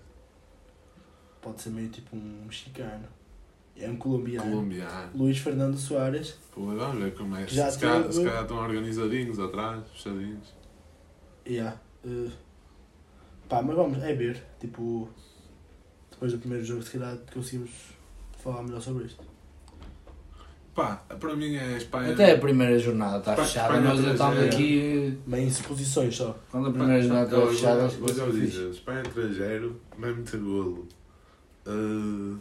[1.40, 3.04] Pode ser meio tipo um mexicano.
[3.76, 4.50] É um colombiano.
[4.50, 5.10] Colombiano.
[5.14, 6.36] Luís Fernando Soares.
[6.52, 7.44] Pô, vamos ver como é.
[7.44, 10.48] Que já se, calhar, teve- se calhar estão organizadinhos atrás, fechadinhos.
[11.46, 11.78] Yeah.
[12.04, 12.30] Uh,
[13.48, 14.42] pá, mas vamos, é ver.
[14.58, 15.08] Tipo,
[16.16, 17.70] depois do primeiro jogo, se calhar conseguimos
[18.42, 19.22] falar melhor sobre isto.
[20.74, 22.12] Pá, para mim é a Espanha.
[22.12, 24.46] Até a primeira jornada está fechada, nós já estamos 3-0.
[24.46, 25.18] aqui.
[25.26, 26.38] Meio em suposições só.
[26.50, 28.40] Quando a primeira jornada Eu fechada, vos fixe.
[28.40, 30.88] dizer: Espanha 3-0, vai meter golo.
[31.66, 32.38] Uh,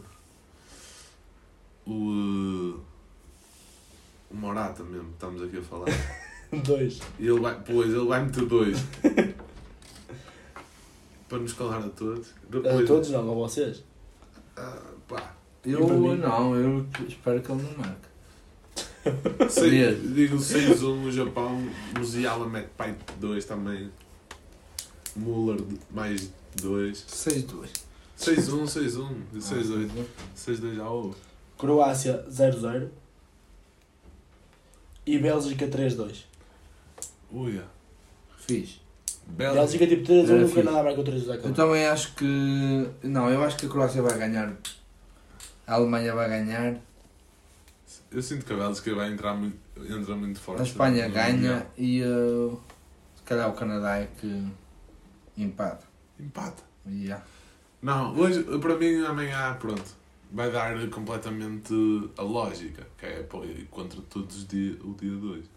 [1.86, 1.92] o.
[1.92, 2.80] uh,
[4.30, 5.86] o Morata mesmo, estamos aqui a falar.
[6.64, 7.00] Dois.
[7.18, 8.78] E ele vai, pois, ele vai meter dois.
[11.28, 12.28] Para nos calar a todos.
[12.28, 13.82] A Depois, todos não, a vocês.
[14.56, 15.80] ah, pá, Eu
[16.16, 18.06] não, eu espero que ele não marque.
[19.50, 21.60] sei, digo 6-1 o Japão.
[21.96, 23.90] Musiala mete pai 2 também.
[25.14, 25.60] Muller
[25.90, 27.04] mais 2.
[27.08, 27.68] 6-2.
[28.18, 29.08] 6-1, 6-1.
[29.34, 29.90] Ah, 6-2.
[30.36, 31.16] 6-2 já houve.
[31.58, 32.88] Croácia 0-0.
[35.04, 36.24] E Bélgica 3-2.
[37.30, 37.60] Ui,
[38.38, 38.80] Fixe.
[39.26, 39.60] Bélgica.
[39.60, 40.62] Bélgica tipo 3-1 Era e o fixe.
[40.62, 42.88] Canadá marcou 3-2 à Eu também acho que.
[43.02, 44.56] Não, eu acho que a Croácia vai ganhar.
[45.66, 46.76] A Alemanha vai ganhar.
[48.10, 49.58] Eu sinto que a Bélgica vai entrar muito,
[49.88, 50.60] entra muito forte.
[50.60, 51.72] A Espanha no ganha Mundial.
[51.76, 52.60] e uh,
[53.16, 54.46] se calhar o Canadá é que
[55.36, 55.84] empata.
[56.18, 56.62] Empata.
[56.88, 57.24] Yeah.
[57.82, 59.84] Não, hoje, para mim, amanhã, pronto.
[60.32, 61.72] Vai dar completamente
[62.16, 63.26] a lógica, que é
[63.70, 65.55] contra todos os dias, o dia 2.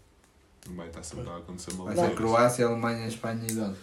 [0.68, 2.10] Não vai estar sempre a acontecer uma Vai coisa.
[2.10, 3.78] ser Croácia, Alemanha, Espanha e Bélgica.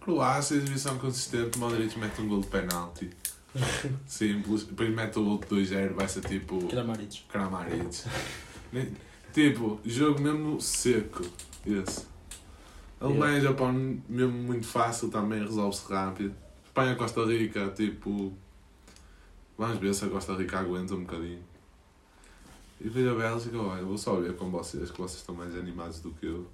[0.00, 3.10] Croácia, exibição consistente, Modric mete um gol de penalti.
[4.06, 4.64] Simples.
[4.64, 6.66] Depois mete o outro 2-0, vai ser tipo.
[6.68, 7.22] Kramaric.
[7.28, 8.04] Kramaric.
[9.32, 11.22] Tipo, jogo mesmo seco.
[11.66, 12.06] Esse.
[13.00, 13.72] Alemanha e Japão,
[14.08, 16.34] mesmo muito fácil também, resolve-se rápido.
[16.66, 18.32] Espanha, Costa Rica, tipo.
[19.58, 21.42] Vamos ver se a Costa Rica aguenta um bocadinho.
[22.80, 26.00] E depois a Bélgica, olha, vou só ver com vocês, que vocês estão mais animados
[26.00, 26.46] do que eu.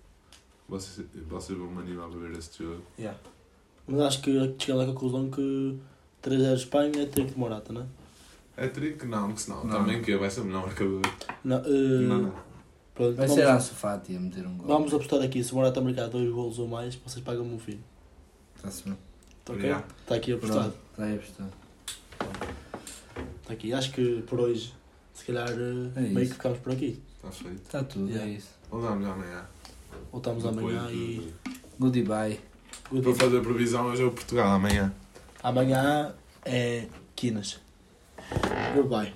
[0.69, 2.83] Vocês, vocês vão me animar para ver este jogo.
[2.99, 3.19] Yeah.
[3.87, 5.79] Mas acho que chegamos à conclusão que
[6.23, 7.87] 3-0 Espanha é trick de Morata, não é?
[8.65, 9.07] É trick?
[9.07, 9.79] Não, que senão Não.
[9.79, 11.03] também que vai ser o melhor marcador.
[11.45, 12.35] Não, eh, Não, não.
[12.95, 14.67] pronto, Vai vamos, ser a Sofati a meter um gol.
[14.67, 17.79] vamos apostar aqui, se o Morata marcar 2 golos ou mais, vocês pagam-me um fim.
[18.57, 18.99] Está-se bem.
[19.45, 19.65] Tá ok?
[19.65, 19.87] Yeah.
[20.01, 20.75] Está aqui apostado.
[20.91, 21.53] Está aí apostado.
[23.43, 23.73] Está aqui.
[23.73, 24.75] Acho que por hoje,
[25.17, 26.31] se calhar, eh, É meio isso.
[26.31, 27.03] que ficamos por aqui.
[27.17, 27.63] Está feito.
[27.63, 28.31] Está tudo, Yeah.
[28.31, 28.49] é isso.
[28.71, 29.45] Voltamos amanhã.
[30.13, 31.35] Voltamos Depois amanhã de- e.
[31.79, 32.41] Goodbye.
[32.91, 34.93] Good Para fazer previsão, hoje é o Portugal amanhã.
[35.43, 36.15] Amanhã
[36.45, 36.87] é
[37.17, 37.59] Quinas.
[38.75, 39.13] Goodbye.